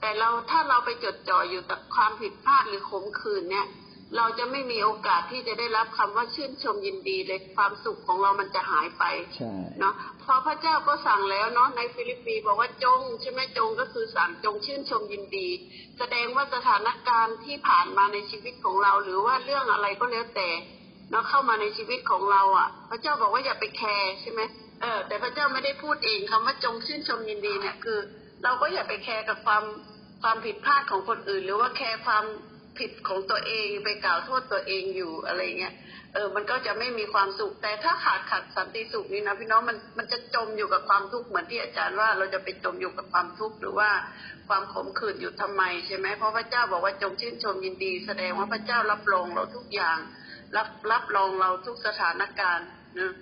[0.00, 3.66] แต่เราถ้าเราไปจดจ่ออยู่กับความผิดพลาดหรือขมขื่นเนี่ย
[4.16, 9.04] เราจะไม่มีโอกาสที่จะได้รับคำว่าชื่นชมยินดีเลยความสุขของเรามันจะหายไป
[9.36, 15.48] ใช่เนาะพอพระเจ้าก็สั่งแล้วเนาะในฟิลิปปีบอกว่าจงใช่ไหมจงก็คือสั่งจงชื่นชมยินดี
[15.98, 20.50] แสดงว่าสถานการณ์ที่ผ่านมาในชีวิตของเรา หรือว่าเรื่องอะไรก็แล้วแต่
[21.10, 24.40] เนาะเข้ามาในชีวิตของเราอะ พระเจ้าบอกว่าอย่าไปแคร์ใช่ไหม
[24.80, 27.98] เออแต่พระเจ้าไม่ได้พูดเองคำว่าจงชื่นชมยินดีเนี่ยคือ
[28.44, 29.64] เราก็อย่าไปแคร์กับความ
[30.22, 32.24] ความผิดพลาดของคนอื่น หรือว่าแคร์ความ
[32.78, 35.74] ผิดของตัวเองไปกล่าวโทษตัวเองอยู่อะไรเงี้ย
[36.14, 43.90] เออมันก็จะไม่มีความสุข แต่ถ้าขาดขาดสันติสุขนี่นะพี่น้องมันมันจะจมอยู่กับความทุกข์เหมือนที่อาจารย์ว่าเราจะไปจมอยู่กับความทุกข์หรือว่า
[44.48, 49.98] ความขมขื่นอยู่ทำไมใช่ไหมเพราะพระเจ้าบอกว่าจงชื่นชมยินดี แสดงว่าพระเจ้ารับรองเราทุกอย่าง
[50.56, 52.68] รับรับรองเราทุกสถานการณ์
[52.98, 53.12] นะ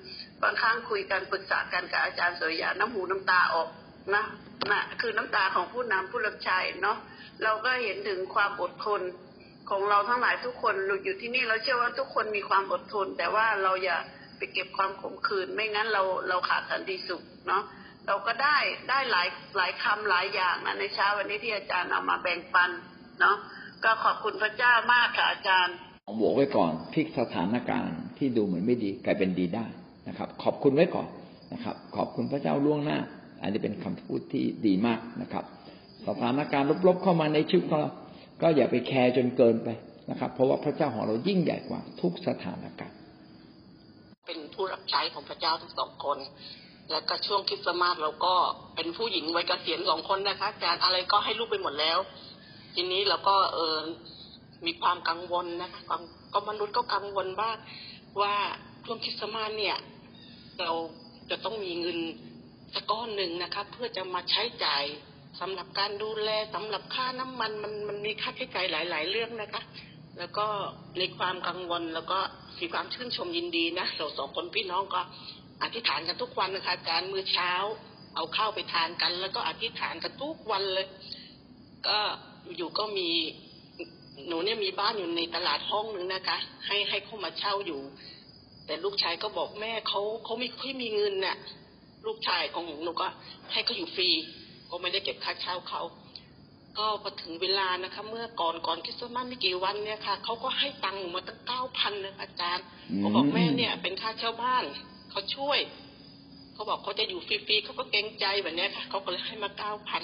[0.42, 3.68] บางครั้งคุยกันปรึกษากันกับอาจารย์สวยยาน้ำหูน้ำตาออก
[4.14, 4.24] นะ
[4.70, 6.98] นะคือน้ำตาของผู้นำผู้รับใช้เนาะ
[7.42, 9.00] เราก็เห็นถึงความอดทน
[9.70, 13.98] ของเราทั้งหลายทุกคนอยู่ที่นี่เราเชื่อว่าทุกคนมีความอดทน แต่ว่าเราอย่า
[14.38, 17.62] ไปเก็บความขมขื่นไม่งั้นเราเราขาดสันติสุขเนาะ
[18.06, 18.58] เราก็ได้
[18.88, 22.70] ได้หลายหลายคำหลายอย่างนะในเช้าวันนี้ที่อาจารย์เอามาแบ่งปัน
[23.20, 23.36] เนาะ
[23.84, 25.74] ก็ขอบคุณพระเจ้ามากค่ะอาจารย์
[26.20, 29.66] บวกไว้ก่อนพลิกสถานการณ์ที่ดูเหมือนไม่ดีกลายเป็นดีได้
[30.08, 31.06] นะครับ ขอบคุณไว้ก่อน
[31.52, 32.98] นะครับ ขอบคุณพระเจ้าล่วงหน้า
[33.42, 35.44] อันนี้เป็นคำพูดที่ดีมากนะครับ
[36.08, 37.90] สถานการณ์ลบๆเข้ามาในชีวิตของเรา
[38.42, 39.68] ก็อย่าไปแคร์จนเกินไป
[40.10, 42.98] นะครับ เพราะว่าพระเจ้าของเรายิ่งใหญ่กว่าทุกสถานการณ์
[44.26, 46.18] เป็นผู้รับใช้ของพระเจ้าทั้งสองคน
[46.90, 48.34] แล้วก็ช่วงคริสต์มาสเราก็
[48.76, 51.98] เป็นผู้หญิงวัยเกษียณสองคนนะคะอารอะไรก็ให้ลูกไปหมดแล้ว
[52.74, 53.78] ทีนี้เราก็เออ
[54.66, 57.50] มีความกังวลนะคะความก็มนุษย์ก็กังวลว่า
[58.20, 58.34] ว่า
[58.84, 59.76] ช่วงคริสต์มาสเนี่ย
[60.60, 60.72] เรา
[61.30, 61.98] จะต้องมีเงิน
[62.74, 64.84] สักก้อนหนึ่งนะคะ เพื่อจะมาใช้จ่าย
[65.40, 69.62] สำหรับการดูแลสำหรับค่าน้ำมันมันมันมีค่าใช้จ่ายหลาย ๆ เรื่องนะคะ
[70.18, 70.46] แล้วก็
[70.98, 72.18] ในความกังวลแล้วก็
[72.60, 75.00] มีความชื่นชมยินดีนะเราสองคนพี่น้องก็
[75.62, 77.52] อธิษฐานกันทุกวันนะคะอารมื้อเช้า
[78.14, 80.86] เอาข้าวไปทานกัน แล้วก็อธิษฐานกันทุกวันเลย
[81.88, 81.98] ก็
[82.56, 83.08] อยู่ก็มี
[84.26, 87.80] หนูเนี่ยมีบ้านอยู่ในตลาดห้องหนึ่งนะคะ ให้ให้เข้ามาเช่าอยู่
[88.66, 91.36] แต่ลูกชายก็บอกแม่เขาเขาไม่ค่อยมีเงินน่ะ
[92.06, 93.06] ลูกชายของหนูก็
[93.52, 94.10] ให้เขาอยู่ฟรี
[94.70, 95.82] ก็ไม่ได้เก็บค่าเช่าเขา
[96.78, 104.64] ก็พอถึงเวลานะคะ เมื่อก่อนก่อนคริสต์มาสไม่กี่วันเนี่ยค่ะเขาก็ให้ตังค์หนูมาตั้งเก้าพันเลยอาจารย์อืมเขาบอกแม่เนี่ย เป็นค่าเช่าบ้าน
[105.10, 105.58] เขาช่วย
[106.54, 110.02] เขาบอกเขาจะอยู่ฟรีๆเขาก็เกรงใจแบบเนี้ยค่ะเขาก็เลยให้มาเก้าพัน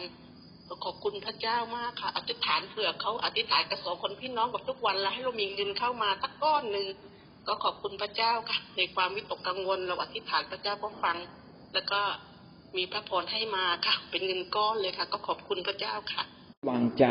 [0.84, 6.86] ขอบคุณพระเจ้ามากค่ะอธิษฐานเผื่อเขาอธิษฐานกับสองคนพี่น้องกับทุกวันแล้วให้เรามีเงินเข้ามาสักก้อนหนึ่ง
[7.46, 11.16] ก็ขอบคุณพระเจ้าค่ะ ในความวิตกกังวลเราอธิษฐานพระเจ้าก็ฟัง
[11.74, 12.00] แล้วก็
[12.76, 16.22] มีพระพรให้มาค่ะ เป็นเงินก้อนเลยค่ะ ก็ขอบคุณพระเจ้าค่ะ
[16.70, 17.04] วางใจ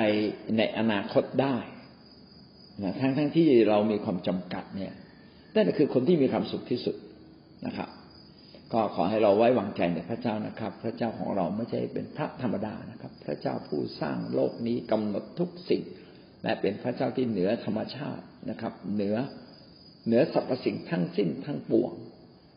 [0.57, 1.57] ในอนาคตได้
[2.83, 4.93] นะทั้งทั้งที่เรามีความจำกัดเนี่ย
[5.55, 6.95] นั่นคือคนที่มีความสุขที่สุด
[7.65, 7.89] นะครับ
[8.73, 15.83] ก็ขอให้เราไว้วางใจในพระเจ้านะครับ พระเจ้าของเราไม่ใช่เป็นพระธรรมดานะครับ พระเจ้าผู้สร้างโลกนี้กำหนดทุกสิ่ง
[16.43, 19.15] และเป็นพระเจ้าที่เหนือธรรมชาตินะครับ เหนือ
[20.05, 21.91] เหนือสรรพสิ่งทั้งสิ้นทั้งปวง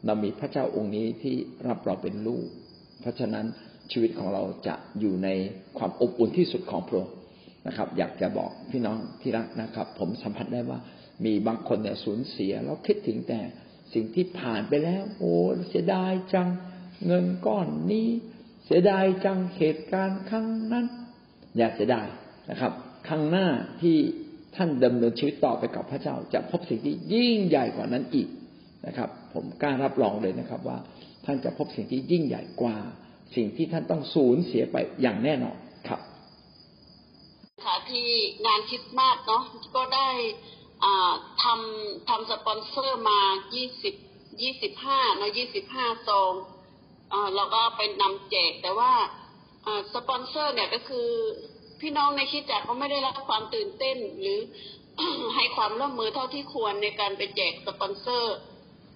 [0.07, 1.35] เรามีพระเจ้าองค์นี้ที่
[1.67, 2.47] รับเราเป็นลูก
[3.01, 3.47] เพราะฉะนั้น
[3.93, 5.29] ชีวิตของเราจะอยู่ใน
[5.79, 7.15] ความอบอุ่นที่สุดของพระองค์
[7.67, 10.79] นะครับ อยากจะบอกพี่น้องที่รักนะครับ ผมสัมผัสได้ว่า
[11.25, 13.41] มีบางคนเนี่ยสูญเสียแล้วคิดถึงแต่
[13.95, 15.33] สิ่งที่ผ่านไปแล้ว โอ้
[15.69, 16.49] เสียดายจัง
[17.07, 18.09] เงินก้อนนี้
[18.67, 20.87] เสียดายจังเหตุการณ์ครั้งนั้น
[21.57, 22.07] อย่าเสียดาย
[22.51, 22.73] นะครับ
[23.09, 23.47] ครั้งหน้า
[23.83, 23.97] ที่
[24.57, 28.29] ท่านดำเนินชีวิตต่อไปกับพระเจ้า จะพบสิ่งที่ยิ่งใหญ่กว่านั้นอีก
[28.87, 30.79] นะครับ ผมกล้ารับรองเลยนะครับว่า
[31.31, 32.77] ท่านจะพบสิ่งที่ยิ่งใหญ่กว่า
[33.37, 35.59] สิ่งที่ท่านต้องสูญเสียไปอย่างแน่นอน
[35.89, 36.01] ครับ
[37.65, 38.09] ค่ะที่
[38.47, 39.45] งานคริสต์มาสเนาะ
[39.77, 40.09] ก็ได้
[41.43, 43.21] ทำทำสปอนเซอร์มา
[43.55, 43.95] ยี่สิบ
[44.43, 46.33] ยี่สิบห้าเนาะยี่สิบห้าซอง
[47.35, 48.93] เราก็ไปนำแจกแต่ว่า
[49.95, 51.09] สปอนเซอร์เนี่ยก็คือ
[51.81, 54.41] พี่น้องในคริสตจักรก็ไม่ได้รับความตื่นเต้นหรือ
[55.35, 58.37] ให้ความร่วมมือเท่าที่ควรในการไปแจกสปอนเซอร์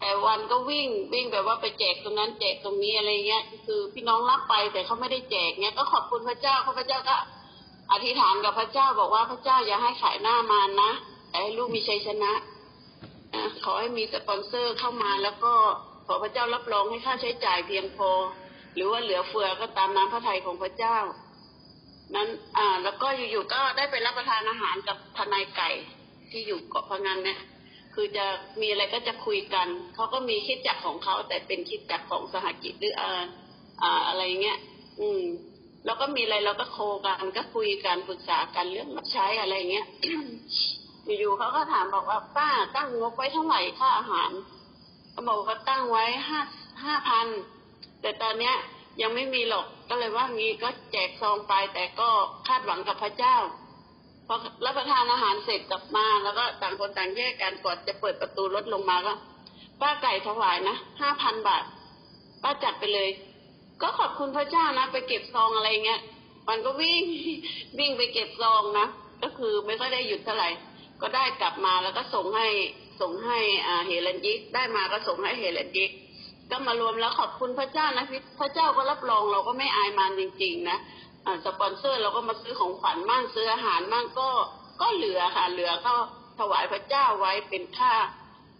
[0.04, 7.16] แต่วันก็วิ่งวิ่งแบบว่าไปแจกตรงนั้นแจกตรงนี้อะไรเงี้ย คือพี่น้องรับไปแต่เขาไม่ได้แจกเงี้ยก็ขอบคุณพระเจ้าพระเจ้าก็
[7.92, 10.90] อธิษฐานกับพระเจ้าบอกว่าพระเจ้าอย่าให้ขายหน้ามานนะ
[11.28, 12.32] แต่ให้ลูกมีชัยชนะ
[13.34, 15.52] นะขอให้มีสปอนเซอร์เข้ามาแล้วก็
[16.06, 18.10] ขอพระเจ้ารับรองให้ค่าใช้จ่ายเพียงพอ
[18.74, 20.98] หรือว่าเหลือเฟือก็ตามน้ำพระทัยของพระเจ้า
[22.14, 22.28] นั้น
[22.58, 25.70] อ่าแล้วก็อยู่ๆก็ได้ไปรับประทานอาหารกับทนายไก่
[26.30, 27.38] ที่อยู่เกาะพะงันเนี่ย
[27.94, 28.26] คือจะ
[28.60, 33.22] มีอะไรก็จะคุยกัน เขาก็มีคิดจักรของเขาแต่เป็นคิดจักรของสหกิจหรืออ่า
[33.82, 34.58] อ่าอะไรเงี้ย
[35.00, 35.22] อืม
[35.84, 39.86] แล้วก็มีอะไรเราก็โคกันก็คุยกันปรึกษากันเรื่องรับใช้อะไรเงี้ย
[41.18, 44.30] อยู่ๆเขาก็ถามบอกว่าป้าตั้งงบไว้เท่าไหร่ค่าอาหาร
[45.10, 46.40] เขาบอกว่าตั้งไว้ห้า
[46.84, 47.26] ห้าพัน
[48.02, 48.54] แต่ตอนเนี้ย
[49.02, 52.08] ยังไม่มีหรอกก็เลยว่ามีก็แจกซองไปแต่ก็
[52.48, 53.36] คาดหวังกับพระเจ้า
[54.32, 59.14] อรับประทานอาหารเสร็จกลับมาแล้วก็ต่างคนต่างแยกกันก่อนจะเปิดประตูรถลงมาก็
[59.80, 61.64] ป้าไก่ถวายนะห้าพันบาท
[62.42, 63.08] ป้าจัดไปเลย
[63.82, 66.00] ก็ขอบคุณพระเจ้านะ ไปเก็บซองอะไรเงี้ย
[66.48, 67.02] มันก็วิ่ง
[67.78, 68.86] วิ่งไปเก็บซองนะ
[69.22, 70.50] ก็คือไม่ค่อยได้หยุดเท่าไหร่
[71.00, 72.48] ก็ได้กลับมาแล้วก็ส่งให้
[73.00, 75.90] ส่งให้อ่าเฮเลนยิกได้มาก็ส่งให้เฮเลนยิก
[76.50, 80.78] ก็มารวมแล้วขอบคุณพระเจ้านะพี่พระเจ้าก็รับรองเราก็ไม่อายมันจริง ๆ นะ
[81.46, 84.28] สปอนเซอร์เราก็มาซื้อของขวัญมั่งซื้ออาหารมั่งก็
[84.80, 85.94] ก็เหลือค่ะ เหลือก็
[86.38, 87.94] ถวายพระเจ้าไว้เป็นค่า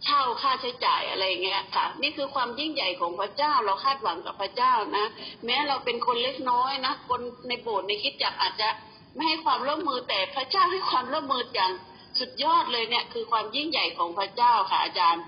[0.04, 5.04] เช่าค่าใช้จ่ายอะไรเงี้ยค่ะ นี่คือความยิ่งใหญ่ของพระเจ้าเราคาดหวังกับพระเจ้านะ
[5.44, 8.68] แม้เราเป็นคนเล็กน้อยนะคนในโบสถ์ในคิดจักอาจจะ
[9.14, 11.72] ไม่ให้ความร่วมมือแต่พระเจ้าให้ความร่วมมืออย่าง
[12.18, 15.22] สุดยอดเลยเนี่ย คือความยิ่งใหญ่ของพระเจ้าค่ะอาจารย์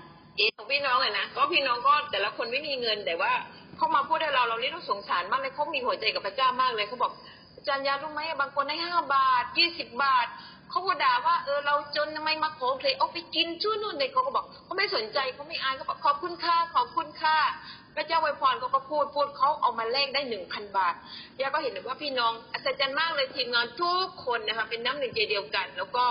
[0.55, 3.31] ของพี่น้องอะนะก็พี่น้องก็แต่ละคนไม่มีเงินแต่ว่า
[3.77, 7.11] เขามาพูดให้เราเรานี่ต้องสงสารมากเลยเขามีหัวใจกับพระเจ้ามากเลยเขาบอก
[7.55, 10.27] อาจารย์ยารู้ไหมบางคนให้ห้าบาทยี่สิบบาท
[10.69, 17.37] เขาก็ด่าว่าเออเราจนทำไมมาขอเพลงเอาไปกินช่วยนู่นเนี่ยเขาก็บอกเขาไม่สนใจเขาไม่อายเขาบอกขอบคุณค่าขอบคุณค่า
[17.95, 20.95] พระเจ้าไวยพรเขาก็พูดพูดเขาเอามาแลกได้หนึ่งพันบาท
[21.39, 26.05] ยาก็เห็นเลยว่าพี่น้องอัศจรรย์มากเลยทีมงานทุกคนนะคะเป็นน้ำหนึ่งใจเดียวกัน แล้วก็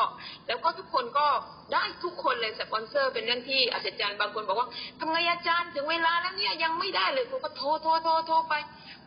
[0.46, 1.26] แล้วก็ทุกคนก็
[1.72, 4.68] ได้ทุกคนเลยสปอนเซอร์ เป็นเรื่องที่อัศจรรย์บางคนบอกว่า
[4.98, 8.54] ทำไงอาจารย์ถึงเวลาแล้วเนี่ยยังไม่ได้เลยเขาก็โทรโทรโทรโทรไป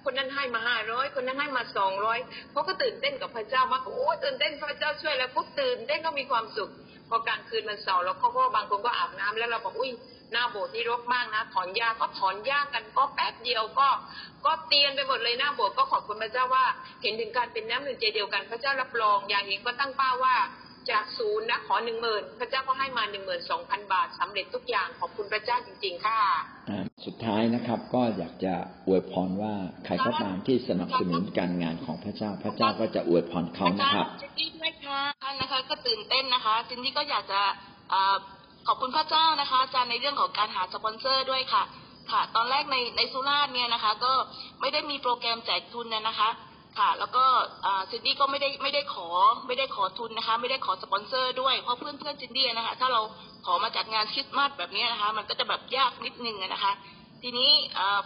[0.03, 2.19] คนนั้นให้มาห้าร้อยคนนั้นให้มาสองร้อย
[2.51, 6.71] เขาก็ตื่นเต้นกับพระเจ้ามากโอ้ตื่นเต้นพระเจ้าช่วยแล้วปุ๊บตื่นเต้นก็มีความสุข
[7.09, 9.91] พอกลางคืนมันเสาร์แล้วเขาก็บางคนก็อาบน้ำแล้วเราบอกอุ้ย
[10.32, 13.89] หน้าโบสถ์นี่รกมากนะ ถอนหญ้าก็ถอนหญ้ากันก็แป๊บเดียวก็
[14.45, 16.65] ก็เตียนไปหมดเลยหน้าโบสถ์ก็ขอบคุณพระเจ้าว่า
[17.01, 20.36] เห็นถึงการเป็นน้ำหนึ่งใจเดียวกัน พระเจ้ารับรองอย่างนี้ก็ตั้งเป้าว่า
[20.91, 26.19] จากศูนย์นะขอหนึ่งหมื่นพระเจ้าก็ให้มาหนึ่งหมื่นสองพันบาทสำเร็จทุกอย่างขอบคุณพระเจ้าจริง ๆ ค่ะ
[26.69, 28.53] อ่าสุดท้ายนะครับก็อยากจะ
[28.88, 29.53] อวยพรว่า
[29.86, 37.41] ใครก็ตามที่สนับสนุนการงานของพระเจ้า พระเจ้าก็จะอวยพรเขานะครับอาจารย์จินดี้ด้วยค่ะท่านนะคะก็ตื่นเต้นนะคะซินดี้ก็อยากจะ
[37.93, 38.15] อ่า
[38.68, 41.63] ขอบคุณพระเจ้านะคะอาจารย์ในเรื่องของการหาสปอนเซอร์ด้วยค่ะ
[42.11, 44.13] ค่ะ ตอนแรกในในสุราษฎร์เนี่ยนะคะ ก็
[44.61, 46.30] ไม่ได้มีโปรแกรมแจกทุนนะนะคะ
[46.78, 47.26] ค่ะ แล้วก็
[47.89, 49.07] ซินดี้ก็ไม่ได้ไม่ได้ขอ
[49.47, 53.01] ไม่ได้ขอทุนนะคะ ไม่ได้ขอสปอนเซอร์ด้วยเพราะเพื่อนเพื่อนซินดี้นะคะ ถ้าเรา
[53.45, 56.74] ขอมาจากงานคริสต์มาสแบบนี้นะคะ มันก็จะแบบยากนิดนึงนะคะ
[57.24, 57.51] ทีนี้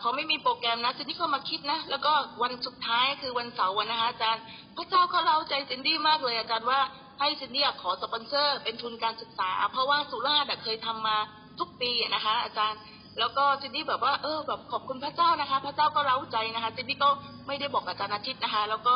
[0.01, 4.43] พอไม่มีโปรแกรมนะซินดี้ก็มาคิดนะ แล้วก็วันสุดท้ายคือวันเสาร์วันนะคะอาจารย์
[4.75, 6.79] พระเจ้าเขาเร้าใจซินดี้มากเลยอาจารย์ว่า
[7.21, 11.17] ให้ซินดี้ขอสปอนเซอร์ เป็นทุนการศึกษา เพราะว่าสุราษฎร์เคยทำมา
[11.59, 12.79] ทุกปีนะคะ อาจารย์
[13.19, 17.09] แล้วก็ซินดี้แบบว่าเออแบบขอบคุณพระเจ้านะคะ พระเจ้าก็เร้าใจนะคะซินดี้ก็
[17.47, 18.95] ไม่ได้บอกอาจารย์อาทิตย์นะคะ แล้วก็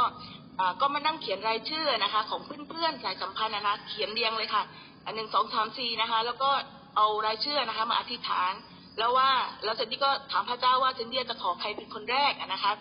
[0.81, 4.63] ก็มานั่งเขียนรายชื่อนะคะ ของเพื่อนๆสายสัมพันธ์นะคะ เขียนเรียงเลยค่ะ
[5.05, 6.49] อันหนึ่งสองสามสี่นะคะ แล้วก็
[6.97, 8.53] เอารายชื่อนะคะ มาอธิษฐาน
[8.99, 9.29] แล้วว่า
[9.63, 12.71] แล้วซินดี้ก็ถามพระเจ้าว่าซินดี้จะขอใครเป็นคนแรกนะคะ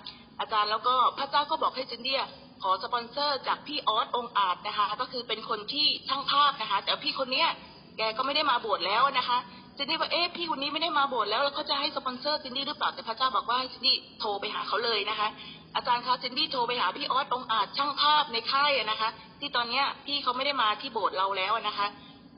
[0.40, 2.18] อาจารย์แล้วก็พระเจ้าก็บอกให้ซินดี้
[2.62, 7.48] ขอสปอนเซอร์จากพี่ออสองอาจนะคะ ก็คือเป็นคนที่ช่างภาพนะคะ แต่พี่คนเนี้ย
[7.96, 9.38] แกก็ไม่ได้มาโบสถ์แล้วนะคะ
[9.76, 15.28] ซินดี้ว่าเอ๊ะพี่คนนี้ไม่ได้มาโบสถ์แล้วแล้วเขาจะให้สปอนเซอร์ซินดี้หรือเปล่าแต่พระเจ้าบอกว่าให้ซินดี้โทรไปหาเขาเลยนะคะ
[15.74, 19.08] อาจารย์คะซินดี้โทรไปหาพี่ออสองอาจช่างภาพในค่ายนะคะ
[19.40, 21.86] ที่ตอนเนี้ยพี่เขาไม่ได้มาที่โบสถ์เราแล้วนะคะ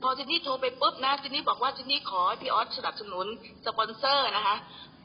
[0.01, 3.25] พอซินดี้โทรไปปุ๊บนะซินดี้บอกว่าซินดี้ขอให้พี่ออสสนับสนุน
[3.65, 4.55] สปอนเซอร์นะคะ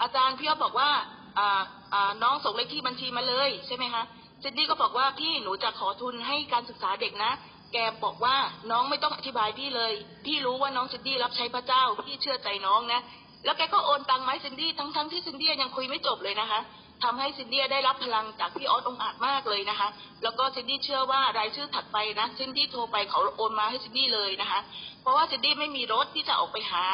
[0.02, 0.90] อาจารย์พี่ออสบอกว่า
[1.38, 1.62] อ่า
[1.94, 4.02] อ่าน้องส่งเลขที่บัญชีมาเลยใช่ไหมคะ
[4.43, 7.32] ซินดี้ก็บอกว่าพี่หนูจะขอทุนให้การศึกษาเด็กนะ
[7.72, 8.36] แกบอกว่า
[8.70, 9.93] น้องไม่ต้องอธิบายพี่เลย
[10.26, 13.01] พี่รู้ว่าน้องซินดี้รับใช้พระเจ้า พี่เชื่อใจน้องนะ
[13.45, 16.61] แล้วแกก็โอนตังค์มาให้ซินดี้ทั้งทั้งๆที่ซินดี้ยังคุยไม่จบเลยนะคะ
[17.03, 19.88] ทำให้ซินดี้ได้รับพลังจากพี่ออสองอาจมากเลยนะคะ
[20.22, 24.61] แล้วก็ซินดี้เชื่อว่ารายชื่อถัดไปนะซินดี้โทรไปเขาโอนมาให้ซินดี้เลยนะคะ
[25.03, 26.84] เพราะว่าซินดี้ไม่มีรถที่จะออกไปหา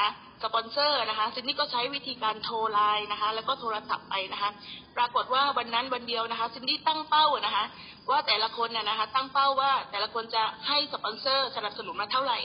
[0.42, 4.50] สปอนเซอร์นะคะซินดี้ก็ใช้วิธีการโทรไลน์นะคะ แล้วก็โทรศัพท์ไปนะคะ
[4.96, 7.64] ปรากฏว่าวันนั้นวันเดียวนะคะซินดี้ตั้งเป้านะคะ
[8.10, 12.38] ว่าแต่ละคนน่ะนะคะ ตั้งเป้าว่าแต่ละคนจะให้สปอนเซอร์สนับสนุนมาเท่าไหร่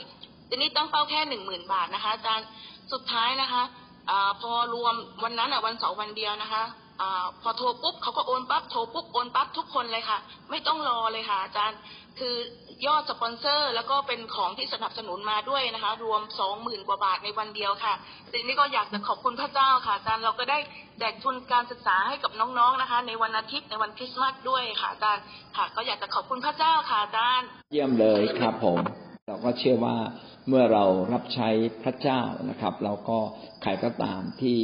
[0.50, 2.48] ซินดี้ตั้งเป้าแค่หนึ่งหมื่นบาทนะคะอาจารย์
[2.92, 3.64] สุดท้ายนะคะ
[4.10, 6.64] อพอรวมวันนั้นอะวันเสาร์วันเดียวนะคะ
[7.42, 10.18] พอโทรปุ๊บเขาก็โอนปั๊บโทรปุ๊บโอนปั๊บทุกคนเลยค่ะ
[10.50, 11.80] ไม่ต้องรอเลยค่ะอาจารย์
[12.20, 12.36] คือ
[12.86, 17.94] ยอดสปอนเซอร์ แล้วก็เป็นของที่สนับสนุนมาด้วยนะคะ รวมสองหมื่นกว่าบาทในวันเดียวค่ะ
[18.32, 20.60] ทีนี้ก็อยากจะขอบคุณพระเจ้าค่ะอาจารย์เราก็ได้
[21.00, 25.24] แจกทุนการศึกษาให้กับน้องๆนะคะ ในวันอาทิตย์ในวันคริสต์มาสด้วยค่ะอาจารย์
[25.58, 28.78] ค่ะ ก็อยากจะขอบคุณพระเจ้าค่ะอาจารย์ เยี่ยมเลยครับผม
[29.28, 29.98] เราก็เชื่อว่า
[30.48, 30.84] เมื่อเรา
[31.14, 31.50] รับใช้
[31.84, 33.18] พระเจ้านะครับ เราก็
[33.62, 34.58] ใครก็ตามที่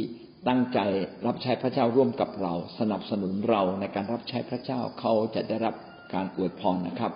[0.48, 0.78] ตั้งใจ
[1.26, 5.74] รับใช้พระเจ้าร่วมกับเรา สนับสนุนเราในการรับใช้พระเจ้าเขาจะได้รับ
[6.14, 7.12] การอวยพรนะครับ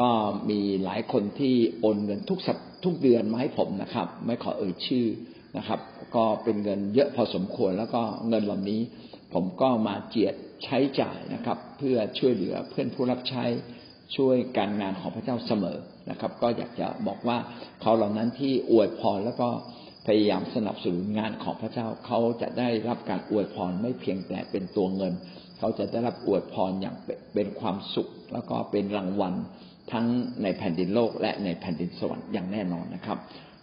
[0.00, 0.08] ก็
[0.50, 5.06] มีหลายคนที่โอนเงินทุกสัปทุกเดือนมาให้ผมนะครับ ไม่ขอเอ่ยชื่อ
[5.56, 5.80] นะครับ
[6.16, 8.80] ก็เป็นเงินเยอะพอสมควรแล้วก็เงินเหล่านี้
[9.34, 13.44] ผมก็มาเจียดใช้จ่ายนะครับ เพื่อช่วยเหลือเพื่อนผู้รับใช้
[14.16, 15.78] ช่วยการงานของพระเจ้าเสมอ
[16.10, 17.38] นะครับ ก็อยากจะบอกว่า
[17.80, 19.48] เขาเหล่านั้นที่อวยพรแล้วก็
[20.08, 25.12] พยายามสนับสนุนงานของพระเจ้าเขาจะได้รับการอวยพรไม่เพียงแต่เป็นตัวเงิน
[25.58, 26.96] เขาจะได้รับอวยพรอย่าง
[27.34, 29.34] เป็นความสุข แล้วก็เป็นรางวัล
[29.92, 30.06] ทั้ง
[30.42, 33.18] ในแผ่นดินโลก และในแผ่นดินสวรรค์อย่างแน่นอนนะครับ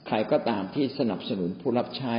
[0.08, 2.16] ใครก็ตามที่สนับสนุนผู้รับใช้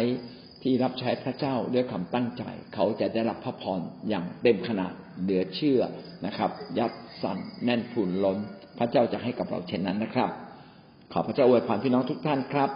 [0.63, 2.43] ที่รับใช้พระเจ้าด้วยคำตั้งใจ
[2.75, 5.81] เขาจะได้รับพระพรอย่างเต็มขนาดเหลือเชื่อ
[6.27, 8.39] นะครับ ยัดสั่นแน่นพูนล้น
[8.79, 10.31] พระเจ้าจะให้กับเราเช่นนั้นนะครับ
[11.13, 12.71] ขอพระเจ้าอวยพรพี่น้องทุกท่านครับ